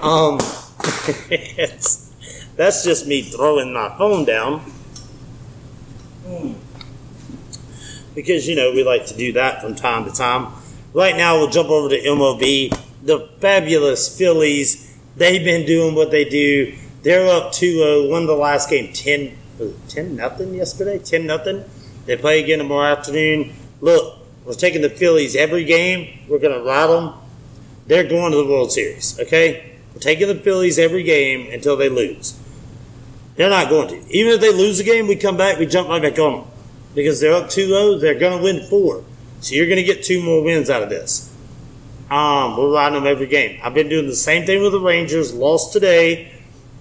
Um, 0.00 0.38
that's 2.56 2.84
just 2.84 3.08
me 3.08 3.22
throwing 3.22 3.72
my 3.72 3.88
phone 3.98 4.24
down. 4.24 4.70
Because, 8.14 8.46
you 8.46 8.54
know, 8.54 8.70
we 8.70 8.84
like 8.84 9.06
to 9.06 9.16
do 9.16 9.32
that 9.32 9.60
from 9.60 9.74
time 9.74 10.04
to 10.04 10.12
time. 10.12 10.52
Right 10.94 11.16
now, 11.16 11.36
we'll 11.36 11.50
jump 11.50 11.68
over 11.68 11.88
to 11.88 12.00
MLB. 12.00 12.78
The 13.02 13.28
fabulous 13.40 14.16
Phillies, 14.16 14.96
they've 15.16 15.44
been 15.44 15.66
doing 15.66 15.96
what 15.96 16.12
they 16.12 16.24
do. 16.24 16.78
They're 17.02 17.28
up 17.28 17.52
2 17.52 17.72
0, 17.72 18.08
won 18.08 18.26
the 18.26 18.34
last 18.34 18.70
game 18.70 18.92
10, 18.92 19.36
10 19.88 20.16
nothing 20.16 20.54
yesterday? 20.54 20.98
10 20.98 21.26
nothing. 21.26 21.64
They 22.06 22.16
play 22.16 22.42
again 22.42 22.58
tomorrow 22.58 22.96
afternoon. 22.96 23.54
Look, 23.80 24.18
we're 24.44 24.54
taking 24.54 24.82
the 24.82 24.90
Phillies 24.90 25.36
every 25.36 25.64
game. 25.64 26.20
We're 26.28 26.38
going 26.38 26.58
to 26.58 26.64
ride 26.64 26.88
them 26.88 27.14
they're 27.86 28.04
going 28.04 28.32
to 28.32 28.38
the 28.38 28.46
World 28.46 28.72
Series, 28.72 29.18
okay? 29.20 29.72
We're 29.92 30.00
taking 30.00 30.28
the 30.28 30.36
Phillies 30.36 30.78
every 30.78 31.02
game 31.02 31.52
until 31.52 31.76
they 31.76 31.88
lose. 31.88 32.38
They're 33.36 33.50
not 33.50 33.68
going 33.68 33.88
to. 33.88 34.16
Even 34.16 34.32
if 34.34 34.40
they 34.40 34.52
lose 34.52 34.78
a 34.78 34.84
game, 34.84 35.08
we 35.08 35.16
come 35.16 35.36
back, 35.36 35.58
we 35.58 35.66
jump 35.66 35.88
right 35.88 36.00
back 36.00 36.18
on 36.18 36.40
them. 36.40 36.50
Because 36.94 37.20
they're 37.20 37.34
up 37.34 37.48
2 37.48 37.66
0, 37.68 37.98
they're 37.98 38.18
going 38.18 38.38
to 38.38 38.44
win 38.44 38.66
four. 38.68 39.04
So 39.40 39.54
you're 39.54 39.66
going 39.66 39.78
to 39.78 39.82
get 39.82 40.04
two 40.04 40.22
more 40.22 40.42
wins 40.42 40.70
out 40.70 40.82
of 40.82 40.90
this. 40.90 41.34
Um, 42.10 42.56
we're 42.56 42.72
riding 42.72 42.94
them 42.94 43.06
every 43.06 43.26
game. 43.26 43.58
I've 43.62 43.74
been 43.74 43.88
doing 43.88 44.06
the 44.06 44.14
same 44.14 44.44
thing 44.44 44.62
with 44.62 44.72
the 44.72 44.80
Rangers. 44.80 45.34
Lost 45.34 45.72
today, 45.72 46.31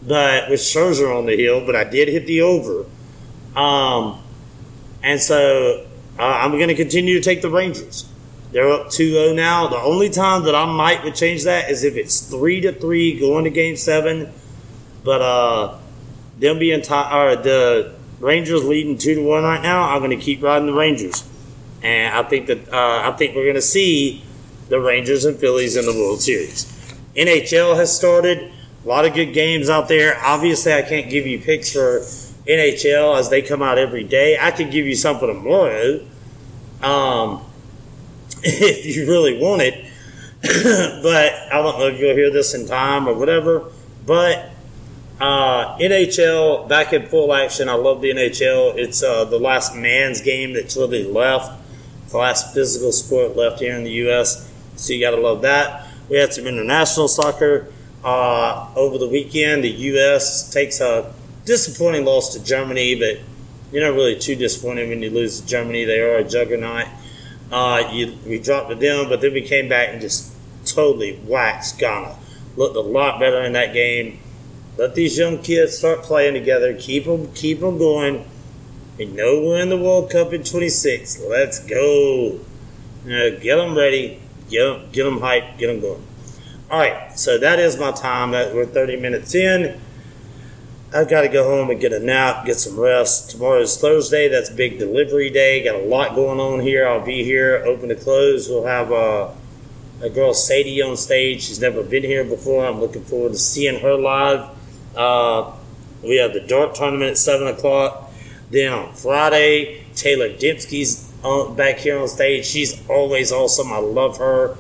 but 0.02 0.50
with 0.50 0.60
Scherzer 0.60 1.16
on 1.16 1.26
the 1.26 1.36
hill, 1.36 1.66
but 1.66 1.76
I 1.76 1.84
did 1.84 2.08
hit 2.08 2.26
the 2.26 2.42
over. 2.42 2.86
Um, 3.56 4.22
and 5.04 5.20
so 5.20 5.86
uh, 6.18 6.24
I'm 6.24 6.52
going 6.52 6.70
to 6.70 6.76
continue 6.76 7.16
to 7.16 7.24
take 7.24 7.42
the 7.42 7.50
Rangers. 7.50 8.08
They're 8.52 8.70
up 8.70 8.88
2-0 8.88 9.36
now. 9.36 9.68
The 9.68 9.78
only 9.78 10.10
time 10.10 10.44
that 10.44 10.56
I 10.56 10.66
might 10.66 11.04
would 11.04 11.16
change 11.16 11.44
that 11.46 11.70
is 11.70 11.84
if 11.84 11.96
it's 11.96 12.20
three 12.20 12.62
to 12.62 12.74
three 12.74 13.20
going 13.20 13.46
to 13.46 13.50
game 13.50 13.78
seven. 13.78 14.32
But 15.04 15.22
uh, 15.22 15.78
them 16.38 16.60
being 16.60 16.82
tie, 16.82 17.18
or 17.18 17.36
the 17.36 17.94
Rangers 18.20 18.64
leading 18.64 18.98
two 18.98 19.16
to 19.16 19.22
one 19.22 19.44
right 19.44 19.62
now, 19.62 19.90
I'm 19.90 20.00
going 20.00 20.18
to 20.18 20.24
keep 20.24 20.44
riding 20.44 20.68
the 20.68 20.74
Rangers, 20.74 21.28
and 21.82 22.14
I 22.14 22.22
think 22.24 22.48
that 22.48 22.70
uh, 22.72 23.10
I 23.10 23.16
think 23.18 23.36
we're 23.36 23.46
going 23.46 23.56
to 23.56 23.62
see 23.62 24.24
the 24.70 24.80
Rangers 24.80 25.26
and 25.26 25.38
Phillies 25.38 25.76
in 25.76 25.86
the 25.86 25.94
World 25.94 26.22
Series. 26.22 26.66
NHL 27.16 27.76
has 27.76 27.96
started. 27.96 28.52
A 28.84 28.88
lot 28.88 29.06
of 29.06 29.14
good 29.14 29.34
games 29.34 29.70
out 29.70 29.88
there. 29.88 30.20
Obviously, 30.24 30.74
I 30.74 30.82
can't 30.82 31.10
give 31.10 31.28
you 31.28 31.40
picks 31.40 31.72
for 31.72 32.00
NHL 32.48 33.20
as 33.20 33.30
they 33.30 33.42
come 33.42 33.62
out 33.62 33.78
every 33.78 34.04
day. 34.04 34.38
I 34.40 34.50
could 34.52 34.72
give 34.72 34.88
you 34.88 34.96
some 34.96 35.20
for 35.20 35.28
tomorrow. 35.28 36.06
Um, 36.82 37.46
if 38.44 38.96
you 38.96 39.08
really 39.08 39.38
want 39.38 39.62
it. 39.62 39.86
but 40.42 41.34
I 41.54 41.62
don't 41.62 41.78
know 41.78 41.88
if 41.88 42.00
you'll 42.00 42.16
hear 42.16 42.32
this 42.32 42.56
in 42.56 42.66
time 42.66 43.08
or 43.08 43.14
whatever. 43.14 43.72
But 44.04 44.50
uh, 45.20 45.78
NHL 45.78 46.68
back 46.68 46.94
in 46.94 47.06
full 47.06 47.32
action. 47.36 47.70
I 47.70 47.74
love 47.74 48.02
the 48.02 48.10
NHL. 48.10 48.76
It's 48.78 49.04
uh, 49.04 49.26
the 49.26 49.38
last 49.38 49.76
man's 49.76 50.22
game 50.22 50.54
that's 50.54 50.76
really 50.76 51.04
left, 51.04 51.62
the 52.10 52.18
last 52.18 52.56
physical 52.56 52.92
sport 52.92 53.38
left 53.38 53.60
here 53.60 53.76
in 53.76 53.84
the 53.84 53.92
U.S. 53.92 54.52
So 54.76 54.94
you 54.94 55.02
got 55.02 55.12
to 55.16 55.22
love 55.22 55.44
that. 55.44 55.88
We 56.10 56.18
had 56.18 56.34
some 56.34 56.48
international 56.48 57.08
soccer 57.08 57.72
uh, 58.04 58.68
over 58.76 58.98
the 58.98 59.08
weekend. 59.08 59.64
The 59.64 59.70
U.S. 59.70 60.52
takes 60.52 60.80
a 60.82 61.14
disappointing 61.46 62.06
loss 62.06 62.34
to 62.34 62.44
Germany, 62.44 62.96
but 62.96 63.20
you're 63.72 63.88
not 63.88 63.96
really 63.96 64.18
too 64.18 64.36
disappointed 64.36 64.90
when 64.90 65.02
you 65.02 65.10
lose 65.10 65.42
to 65.42 65.48
Germany. 65.48 65.86
They 65.86 66.00
are 66.00 66.18
a 66.18 66.24
juggernaut. 66.24 66.88
Uh, 67.52 67.90
you, 67.92 68.18
we 68.26 68.40
dropped 68.40 68.70
to 68.70 68.76
them, 68.76 69.10
but 69.10 69.22
then 69.22 69.34
we 69.34 69.42
came 69.42 69.68
back 69.68 69.90
and 69.90 70.02
just 70.02 70.34
totally 70.66 71.20
waxed 71.26 71.80
Ghana. 71.80 72.16
Looked 72.56 72.76
a 72.76 72.82
lot 72.82 73.20
better 73.20 73.42
in 73.42 73.54
that 73.54 73.74
game. 73.74 74.20
Let 74.78 74.96
these 74.96 75.18
young 75.18 75.42
kids 75.42 75.78
start 75.78 76.04
playing 76.04 76.34
together. 76.34 76.74
Keep 76.74 77.06
them, 77.06 77.32
keep 77.34 77.60
them 77.60 77.78
going. 77.78 78.26
We 78.98 79.06
know 79.06 79.42
we're 79.42 79.60
in 79.60 79.70
the 79.70 79.78
World 79.78 80.10
Cup 80.10 80.34
in 80.34 80.44
26. 80.44 81.22
Let's 81.22 81.60
go. 81.60 82.40
get 83.06 83.56
them 83.56 83.76
ready. 83.76 84.22
Get 84.50 84.64
them, 84.64 84.90
get 84.92 85.04
them 85.04 85.20
hyped. 85.20 85.58
Get 85.58 85.68
them 85.68 85.82
going. 85.82 86.06
All 86.72 86.80
right, 86.80 87.20
so 87.20 87.38
that 87.38 87.60
is 87.60 87.78
my 87.78 87.92
time. 87.92 88.32
That 88.32 88.56
we're 88.56 88.66
30 88.66 88.96
minutes 88.96 89.36
in. 89.36 89.78
I've 90.94 91.10
got 91.10 91.24
to 91.24 91.28
go 91.28 91.44
home 91.44 91.70
and 91.70 91.82
get 91.82 91.92
a 91.92 92.00
nap, 92.00 92.46
get 92.46 92.56
some 92.62 92.80
rest. 92.80 93.32
Tomorrow 93.32 93.60
is 93.60 93.76
Thursday. 93.76 94.30
That's 94.30 94.50
big 94.50 94.80
delivery 94.80 95.30
day. 95.30 95.66
Got 95.66 95.76
a 95.76 95.84
lot 95.84 96.16
going 96.16 96.40
on 96.40 96.62
here. 96.62 96.88
I'll 96.88 97.04
be 97.04 97.26
here, 97.26 97.62
open 97.66 97.90
to 97.90 97.96
close. 97.96 98.48
We'll 98.48 98.68
have 98.68 98.90
uh, 98.90 99.32
a 100.02 100.10
girl, 100.10 100.34
Sadie, 100.34 100.82
on 100.82 100.96
stage. 100.96 101.44
She's 101.44 101.60
never 101.60 101.84
been 101.84 102.04
here 102.04 102.24
before. 102.24 102.66
I'm 102.66 102.80
looking 102.80 103.04
forward 103.04 103.34
to 103.34 103.38
seeing 103.38 103.82
her 103.82 103.96
live. 103.96 104.50
Uh, 104.96 105.52
we 106.02 106.20
have 106.20 106.32
the 106.32 106.40
dart 106.40 106.74
tournament 106.74 107.12
at 107.12 107.18
7 107.18 107.48
o'clock. 107.48 108.14
Then 108.50 108.72
on 108.72 108.94
Friday, 108.94 109.84
Taylor 109.94 110.30
Dempsey's 110.30 111.12
on, 111.22 111.54
back 111.54 111.80
here 111.80 112.00
on 112.00 112.08
stage. 112.08 112.46
She's 112.46 112.82
always 112.88 113.34
awesome. 113.34 113.74
I 113.74 113.80
love 113.80 114.20
her. 114.20 114.58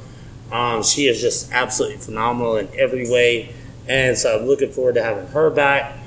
Um, 0.52 0.84
she 0.84 1.08
is 1.08 1.22
just 1.22 1.52
absolutely 1.52 1.98
phenomenal 1.98 2.58
in 2.58 2.68
every 2.78 3.10
way. 3.10 3.54
And 3.88 4.18
so 4.18 4.38
I'm 4.38 4.46
looking 4.46 4.72
forward 4.72 4.96
to 4.96 5.04
having 5.04 5.28
her 5.28 5.50
back. 5.50 5.98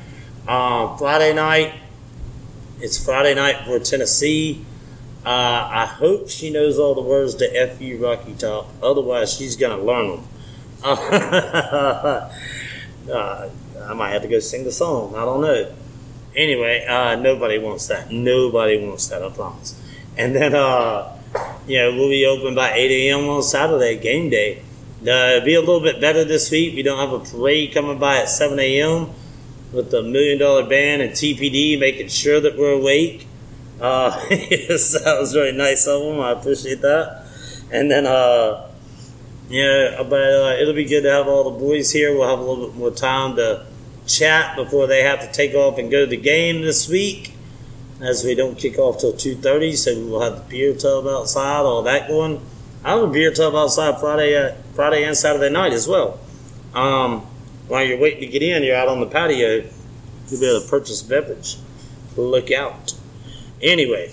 Um, 0.46 0.98
Friday 0.98 1.32
night, 1.34 1.72
it's 2.80 3.02
Friday 3.02 3.34
night 3.34 3.64
for 3.64 3.78
Tennessee. 3.78 4.64
Uh, 5.24 5.68
I 5.72 5.86
hope 5.86 6.28
she 6.28 6.50
knows 6.50 6.78
all 6.78 6.94
the 6.94 7.00
words 7.00 7.34
to 7.36 7.66
FU 7.68 7.96
Rocky 7.96 8.34
Top." 8.34 8.68
Otherwise, 8.82 9.32
she's 9.34 9.56
gonna 9.56 9.82
learn 9.82 10.10
them. 10.10 10.28
uh, 10.84 12.28
I 13.10 13.94
might 13.94 14.10
have 14.10 14.20
to 14.22 14.28
go 14.28 14.38
sing 14.38 14.64
the 14.64 14.72
song. 14.72 15.14
I 15.14 15.24
don't 15.24 15.40
know. 15.40 15.72
Anyway, 16.36 16.84
uh, 16.84 17.16
nobody 17.16 17.58
wants 17.58 17.86
that. 17.86 18.10
Nobody 18.10 18.86
wants 18.86 19.06
that. 19.08 19.22
I 19.22 19.30
promise. 19.30 19.80
And 20.18 20.36
then 20.36 20.54
uh, 20.54 21.13
you 21.66 21.78
know, 21.78 21.92
we'll 21.92 22.08
be 22.08 22.26
open 22.26 22.54
by 22.54 22.72
8 22.72 22.90
a.m. 22.90 23.28
on 23.28 23.42
Saturday, 23.42 23.98
game 23.98 24.30
day. 24.30 24.62
It'll 25.02 25.44
be 25.44 25.54
a 25.54 25.60
little 25.60 25.80
bit 25.80 26.00
better 26.00 26.24
this 26.24 26.50
week. 26.50 26.74
We 26.74 26.82
don't 26.82 26.98
have 26.98 27.12
a 27.12 27.24
parade 27.24 27.74
coming 27.74 27.98
by 27.98 28.18
at 28.18 28.28
7 28.28 28.58
a.m. 28.58 29.10
with 29.72 29.90
the 29.90 30.02
Million 30.02 30.38
Dollar 30.38 30.66
Band 30.66 31.02
and 31.02 31.12
TPD 31.12 31.78
making 31.78 32.08
sure 32.08 32.40
that 32.40 32.56
we're 32.56 32.72
awake. 32.72 33.26
Uh, 33.80 34.18
yes, 34.30 34.92
that 34.92 35.18
was 35.18 35.34
really 35.34 35.56
nice 35.56 35.86
of 35.86 36.02
them. 36.02 36.20
I 36.20 36.32
appreciate 36.32 36.80
that. 36.80 37.26
And 37.70 37.90
then, 37.90 38.06
uh, 38.06 38.70
yeah, 39.48 40.02
but 40.08 40.20
uh, 40.20 40.56
it'll 40.60 40.74
be 40.74 40.84
good 40.84 41.02
to 41.02 41.10
have 41.10 41.28
all 41.28 41.50
the 41.50 41.58
boys 41.58 41.92
here. 41.92 42.14
We'll 42.14 42.28
have 42.28 42.38
a 42.38 42.42
little 42.42 42.68
bit 42.68 42.76
more 42.76 42.90
time 42.90 43.36
to 43.36 43.66
chat 44.06 44.56
before 44.56 44.86
they 44.86 45.02
have 45.02 45.20
to 45.20 45.30
take 45.32 45.54
off 45.54 45.78
and 45.78 45.90
go 45.90 46.04
to 46.04 46.10
the 46.10 46.16
game 46.16 46.62
this 46.62 46.88
week, 46.88 47.33
as 48.00 48.24
we 48.24 48.34
don't 48.34 48.58
kick 48.58 48.78
off 48.78 48.98
till 48.98 49.12
two 49.12 49.36
thirty. 49.36 49.74
So 49.76 49.94
we'll 50.06 50.20
have 50.20 50.36
the 50.36 50.50
beer 50.50 50.74
tub 50.74 51.06
outside, 51.06 51.60
all 51.60 51.82
that 51.82 52.08
going. 52.08 52.40
I 52.84 52.90
have 52.90 53.02
a 53.02 53.06
beer 53.06 53.32
tub 53.32 53.54
outside 53.54 53.98
Friday, 53.98 54.36
uh, 54.36 54.54
Friday 54.74 55.04
and 55.04 55.16
Saturday 55.16 55.50
night 55.50 55.72
as 55.72 55.88
well. 55.88 56.18
Um, 56.74 57.22
while 57.68 57.82
you're 57.82 57.98
waiting 57.98 58.20
to 58.20 58.26
get 58.26 58.42
in, 58.42 58.62
you're 58.62 58.76
out 58.76 58.88
on 58.88 59.00
the 59.00 59.06
patio. 59.06 59.64
You'll 60.28 60.40
be 60.40 60.46
able 60.48 60.60
to 60.60 60.68
purchase 60.68 61.02
beverage. 61.02 61.56
Look 62.16 62.50
out. 62.50 62.94
Anyway, 63.62 64.10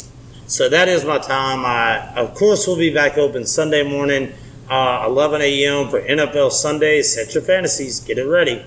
so 0.48 0.70
that 0.70 0.88
is 0.88 1.04
my 1.04 1.18
time. 1.18 1.66
I, 1.66 2.14
of 2.16 2.36
course, 2.36 2.66
we'll 2.68 2.78
be 2.78 2.94
back 2.94 3.18
open 3.18 3.46
Sunday 3.46 3.84
morning, 3.84 4.34
uh, 4.70 5.04
11 5.08 5.42
a.m. 5.42 5.90
for 5.90 6.02
NFL 6.02 6.52
Sunday. 6.52 7.02
Set 7.02 7.34
your 7.34 7.44
fantasies, 7.44 8.00
get 8.00 8.18
it 8.18 8.26
ready. 8.26 8.64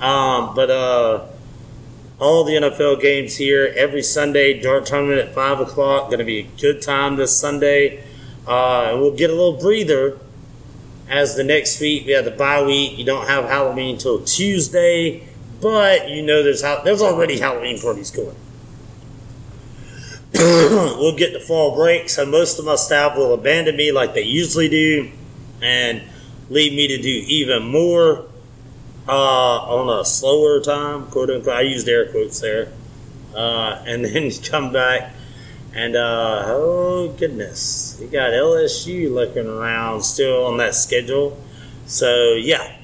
Um, 0.00 0.54
but 0.54 0.70
uh, 0.70 1.26
all 2.18 2.44
the 2.44 2.52
NFL 2.52 3.00
games 3.00 3.36
here 3.36 3.72
every 3.76 4.02
Sunday. 4.02 4.60
Dart 4.60 4.86
tournament 4.86 5.20
at 5.20 5.34
five 5.34 5.60
o'clock. 5.60 6.06
Going 6.06 6.18
to 6.18 6.24
be 6.24 6.40
a 6.40 6.60
good 6.60 6.80
time 6.82 7.16
this 7.16 7.36
Sunday. 7.36 8.04
Uh, 8.46 8.90
and 8.90 9.00
we'll 9.00 9.16
get 9.16 9.30
a 9.30 9.34
little 9.34 9.58
breather 9.58 10.18
as 11.08 11.36
the 11.36 11.44
next 11.44 11.80
week 11.80 12.06
we 12.06 12.12
have 12.12 12.24
the 12.24 12.30
bye 12.30 12.62
week. 12.62 12.98
You 12.98 13.04
don't 13.04 13.26
have 13.26 13.44
Halloween 13.44 13.94
until 13.94 14.22
Tuesday, 14.24 15.28
but 15.60 16.08
you 16.08 16.22
know 16.22 16.42
there's 16.42 16.62
there's 16.62 17.02
already 17.02 17.38
Halloween 17.38 17.80
parties 17.80 18.10
going. 18.10 18.36
we'll 20.98 21.16
get 21.16 21.32
the 21.32 21.40
fall 21.40 21.76
break, 21.76 22.08
so 22.08 22.26
most 22.26 22.58
of 22.58 22.64
my 22.64 22.74
staff 22.74 23.16
will 23.16 23.32
abandon 23.32 23.76
me 23.76 23.92
like 23.92 24.14
they 24.14 24.22
usually 24.22 24.68
do, 24.68 25.10
and 25.62 26.02
leave 26.50 26.72
me 26.72 26.88
to 26.88 27.00
do 27.00 27.24
even 27.26 27.64
more 27.64 28.26
uh, 29.08 29.12
on 29.12 30.00
a 30.00 30.04
slower 30.04 30.60
time, 30.60 31.06
quote 31.06 31.30
unquote. 31.30 31.56
I 31.56 31.62
used 31.62 31.88
air 31.88 32.10
quotes 32.10 32.40
there, 32.40 32.72
uh, 33.34 33.82
and 33.86 34.04
then 34.04 34.30
come 34.42 34.72
back 34.72 35.14
and 35.74 35.96
uh, 35.96 36.44
oh 36.46 37.08
goodness, 37.18 37.98
we 38.00 38.06
got 38.06 38.30
LSU 38.30 39.12
looking 39.12 39.48
around 39.48 40.02
still 40.04 40.46
on 40.46 40.58
that 40.58 40.76
schedule. 40.76 41.36
So 41.86 42.34
yeah, 42.34 42.76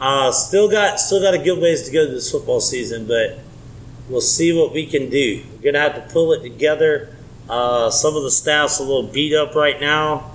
uh, 0.00 0.32
still 0.32 0.68
got 0.68 0.98
still 0.98 1.22
got 1.22 1.34
a 1.34 1.38
good 1.38 1.60
ways 1.60 1.84
to 1.84 1.92
go 1.92 2.06
this 2.06 2.32
football 2.32 2.60
season, 2.60 3.06
but 3.06 3.38
we'll 4.08 4.20
see 4.20 4.52
what 4.52 4.72
we 4.72 4.84
can 4.84 5.10
do. 5.10 5.44
We're 5.54 5.72
gonna 5.72 5.78
have 5.78 5.94
to 5.94 6.12
pull 6.12 6.32
it 6.32 6.42
together. 6.42 7.16
Uh, 7.48 7.90
some 7.90 8.16
of 8.16 8.24
the 8.24 8.32
staff's 8.32 8.80
a 8.80 8.82
little 8.82 9.04
beat 9.04 9.32
up 9.32 9.54
right 9.54 9.80
now. 9.80 10.32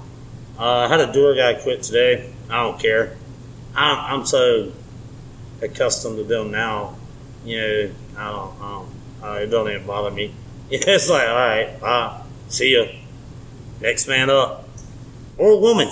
Uh, 0.58 0.86
I 0.86 0.88
had 0.88 1.02
a 1.02 1.12
door 1.12 1.36
guy 1.36 1.56
quit 1.56 1.84
today. 1.84 2.34
I 2.50 2.64
don't 2.64 2.80
care. 2.80 3.18
I'm, 3.76 4.20
I'm 4.22 4.26
so 4.26 4.72
accustomed 5.62 6.18
to 6.18 6.24
them 6.24 6.52
now. 6.52 6.96
You 7.46 7.58
know, 7.58 7.92
I 8.18 8.32
don't. 8.32 8.62
I 8.62 8.70
don't 8.72 9.00
uh, 9.22 9.34
it 9.34 9.48
don't 9.48 9.70
even 9.70 9.86
bother 9.86 10.12
me. 10.12 10.34
it's 10.70 11.10
like, 11.10 11.28
all 11.28 11.36
right, 11.36 11.70
uh, 11.84 12.22
see 12.48 12.76
ya. 12.76 12.86
Next 13.82 14.08
man 14.08 14.30
up, 14.30 14.68
or 15.38 15.60
woman. 15.60 15.90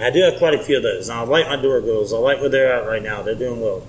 I 0.00 0.10
do 0.10 0.20
have 0.22 0.38
quite 0.38 0.54
a 0.54 0.62
few 0.62 0.78
of 0.78 0.82
those. 0.82 1.08
I 1.08 1.22
like 1.22 1.46
my 1.46 1.56
door 1.56 1.80
girls. 1.80 2.12
I 2.12 2.18
like 2.18 2.40
where 2.40 2.48
they're 2.48 2.72
at 2.72 2.86
right 2.86 3.02
now. 3.02 3.22
They're 3.22 3.36
doing 3.36 3.60
well. 3.60 3.86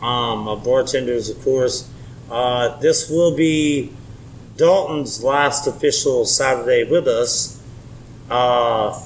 Um, 0.00 0.40
my 0.40 0.56
bartenders, 0.56 1.30
of 1.30 1.40
course. 1.42 1.88
Uh, 2.28 2.76
this 2.80 3.08
will 3.08 3.36
be 3.36 3.92
Dalton's 4.56 5.22
last 5.22 5.68
official 5.68 6.24
Saturday 6.24 6.82
with 6.82 7.06
us. 7.06 7.62
Uh, 8.28 9.00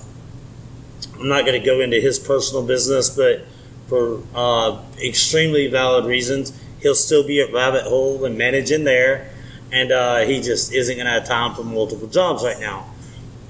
I'm 1.19 1.29
not 1.29 1.45
going 1.45 1.61
to 1.61 1.67
go 1.67 1.81
into 1.81 2.01
his 2.01 2.19
personal 2.19 2.67
business, 2.67 3.11
but 3.11 3.45
for 3.87 4.23
uh, 4.35 4.83
extremely 5.03 5.69
valid 5.69 6.05
reasons, 6.05 6.59
he'll 6.81 6.95
still 6.95 7.27
be 7.27 7.41
at 7.41 7.53
Rabbit 7.53 7.85
Hole 7.85 8.25
and 8.25 8.37
managing 8.37 8.85
there. 8.85 9.31
And 9.73 9.91
uh, 9.93 10.19
he 10.19 10.41
just 10.41 10.73
isn't 10.73 10.95
going 10.95 11.07
to 11.07 11.13
have 11.13 11.27
time 11.27 11.55
for 11.55 11.65
multiple 11.65 12.09
jobs 12.09 12.45
right 12.45 12.59
now. 12.61 12.87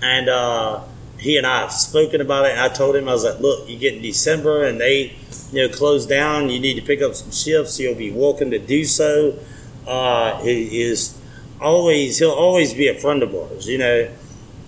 And 0.01 0.29
uh, 0.29 0.85
he 1.19 1.37
and 1.37 1.47
I 1.47 1.61
have 1.61 1.73
spoken 1.73 2.21
about 2.21 2.47
it. 2.47 2.53
And 2.53 2.61
I 2.61 2.69
told 2.69 2.97
him, 2.97 3.09
I 3.09 3.13
was 3.13 3.25
like, 3.25 3.41
look, 3.41 3.69
you 3.69 3.79
get 3.79 3.95
in 3.95 4.03
December 4.03 4.65
and 4.65 4.81
they, 4.81 5.15
you 5.53 5.67
know, 5.67 5.69
close 5.69 6.07
down. 6.07 6.49
You 6.49 6.59
need 6.59 6.75
to 6.75 6.83
pick 6.83 7.03
up 7.03 7.15
some 7.15 7.31
shifts. 7.31 7.79
You'll 7.79 7.95
be 7.95 8.11
welcome 8.11 8.51
to 8.51 8.59
do 8.59 8.85
so. 8.85 9.39
Uh, 9.87 10.41
he 10.43 10.83
is 10.83 11.19
always, 11.61 12.19
he'll 12.19 12.31
always 12.31 12.75
be 12.75 12.89
a 12.89 12.95
friend 12.95 13.23
of 13.23 13.35
ours, 13.35 13.69
you 13.69 13.79
know, 13.79 14.09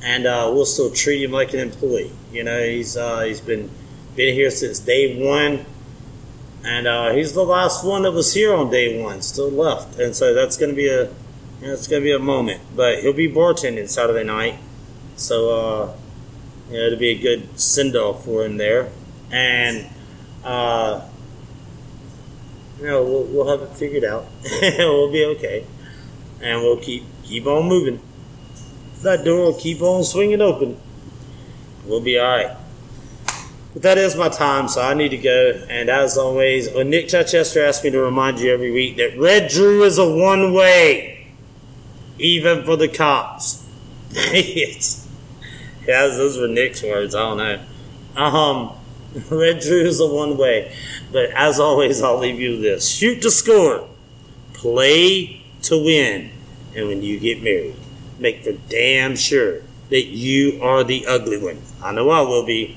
and 0.02 0.26
uh, 0.26 0.50
we'll 0.52 0.66
still 0.66 0.90
treat 0.90 1.22
him 1.22 1.33
like 1.33 1.52
an 1.54 1.61
employee. 1.61 2.12
You 2.33 2.44
know, 2.44 2.62
he's 2.62 2.96
uh, 2.96 3.22
he's 3.22 3.40
been 3.40 3.70
been 4.18 4.35
here 4.35 4.50
since 4.50 4.81
day 4.81 5.24
one, 5.24 5.64
and 6.64 6.88
uh, 6.88 7.12
he's 7.12 7.35
the 7.35 7.44
last 7.44 7.85
one 7.85 8.02
that 8.02 8.11
was 8.11 8.35
here 8.35 8.52
on 8.52 8.68
day 8.68 9.00
one, 9.00 9.22
still 9.22 9.48
left, 9.48 9.96
and 10.00 10.14
so 10.14 10.35
that's 10.35 10.57
going 10.57 10.70
to 10.70 10.76
be 10.76 10.88
a 10.88 11.04
you 11.04 11.66
know, 11.66 11.72
it's 11.72 11.87
going 11.87 12.02
to 12.02 12.04
be 12.04 12.12
a 12.12 12.18
moment. 12.18 12.61
But 12.74 12.98
he'll 12.98 13.12
be 13.12 13.31
bartending 13.31 13.88
Saturday 13.88 14.24
night, 14.24 14.59
so 15.16 15.37
uh, 15.57 15.96
you 16.68 16.76
know, 16.76 16.87
it'll 16.87 16.98
be 16.98 17.11
a 17.11 17.18
good 17.18 17.61
send 17.61 17.94
off 17.94 18.24
for 18.24 18.44
him 18.44 18.57
there, 18.57 18.90
and 19.31 19.87
uh, 20.42 21.07
you 22.81 22.87
know 22.87 23.04
we'll, 23.04 23.24
we'll 23.24 23.48
have 23.48 23.70
it 23.70 23.76
figured 23.76 24.02
out. 24.02 24.26
we'll 24.61 25.12
be 25.12 25.24
okay, 25.26 25.64
and 26.42 26.61
we'll 26.62 26.81
keep 26.81 27.04
keep 27.22 27.46
on 27.46 27.68
moving. 27.68 28.00
That 29.02 29.24
door 29.24 29.44
will 29.44 29.61
keep 29.61 29.81
on 29.81 30.02
swinging 30.02 30.40
open. 30.40 30.76
We'll 31.87 32.00
be 32.00 32.18
all 32.18 32.26
right. 32.26 32.57
But 33.72 33.83
that 33.83 33.98
is 33.98 34.16
my 34.16 34.28
time, 34.28 34.68
so 34.68 34.83
I 34.83 34.94
need 34.94 35.11
to 35.11 35.18
go. 35.18 35.62
And 35.68 35.88
as 35.88 36.16
always, 36.16 36.74
Nick 36.74 37.09
Chichester 37.09 37.64
asked 37.64 37.85
me 37.85 37.90
to 37.90 38.00
remind 38.00 38.40
you 38.40 38.52
every 38.52 38.72
week 38.72 38.96
that 38.96 39.18
Red 39.18 39.50
Drew 39.50 39.83
is 39.83 39.98
a 39.98 40.09
one 40.09 40.52
way, 40.52 41.28
even 42.18 42.64
for 42.64 42.76
the 42.76 42.88
cops. 42.88 43.66
it's, 44.11 45.07
yeah, 45.87 46.07
those 46.07 46.38
were 46.38 46.48
Nick's 46.48 46.83
words. 46.83 47.14
I 47.14 47.20
don't 47.20 47.38
know. 47.38 47.61
Um, 48.16 48.72
Red 49.31 49.61
Drew 49.61 49.83
is 49.83 50.00
a 50.00 50.07
one 50.07 50.37
way. 50.37 50.74
But 51.12 51.31
as 51.31 51.61
always, 51.61 52.02
I'll 52.02 52.19
leave 52.19 52.40
you 52.40 52.52
with 52.52 52.62
this 52.62 52.88
shoot 52.88 53.23
to 53.23 53.31
score, 53.31 53.88
play 54.52 55.42
to 55.62 55.83
win. 55.83 56.31
And 56.77 56.88
when 56.88 57.02
you 57.02 57.19
get 57.19 57.42
married, 57.42 57.77
make 58.19 58.44
for 58.44 58.52
damn 58.69 59.16
sure 59.16 59.62
that 59.88 60.04
you 60.06 60.60
are 60.62 60.85
the 60.85 61.06
ugly 61.06 61.38
one. 61.38 61.58
I 61.83 61.92
know 61.92 62.10
I 62.10 62.21
will 62.21 62.44
be. 62.44 62.77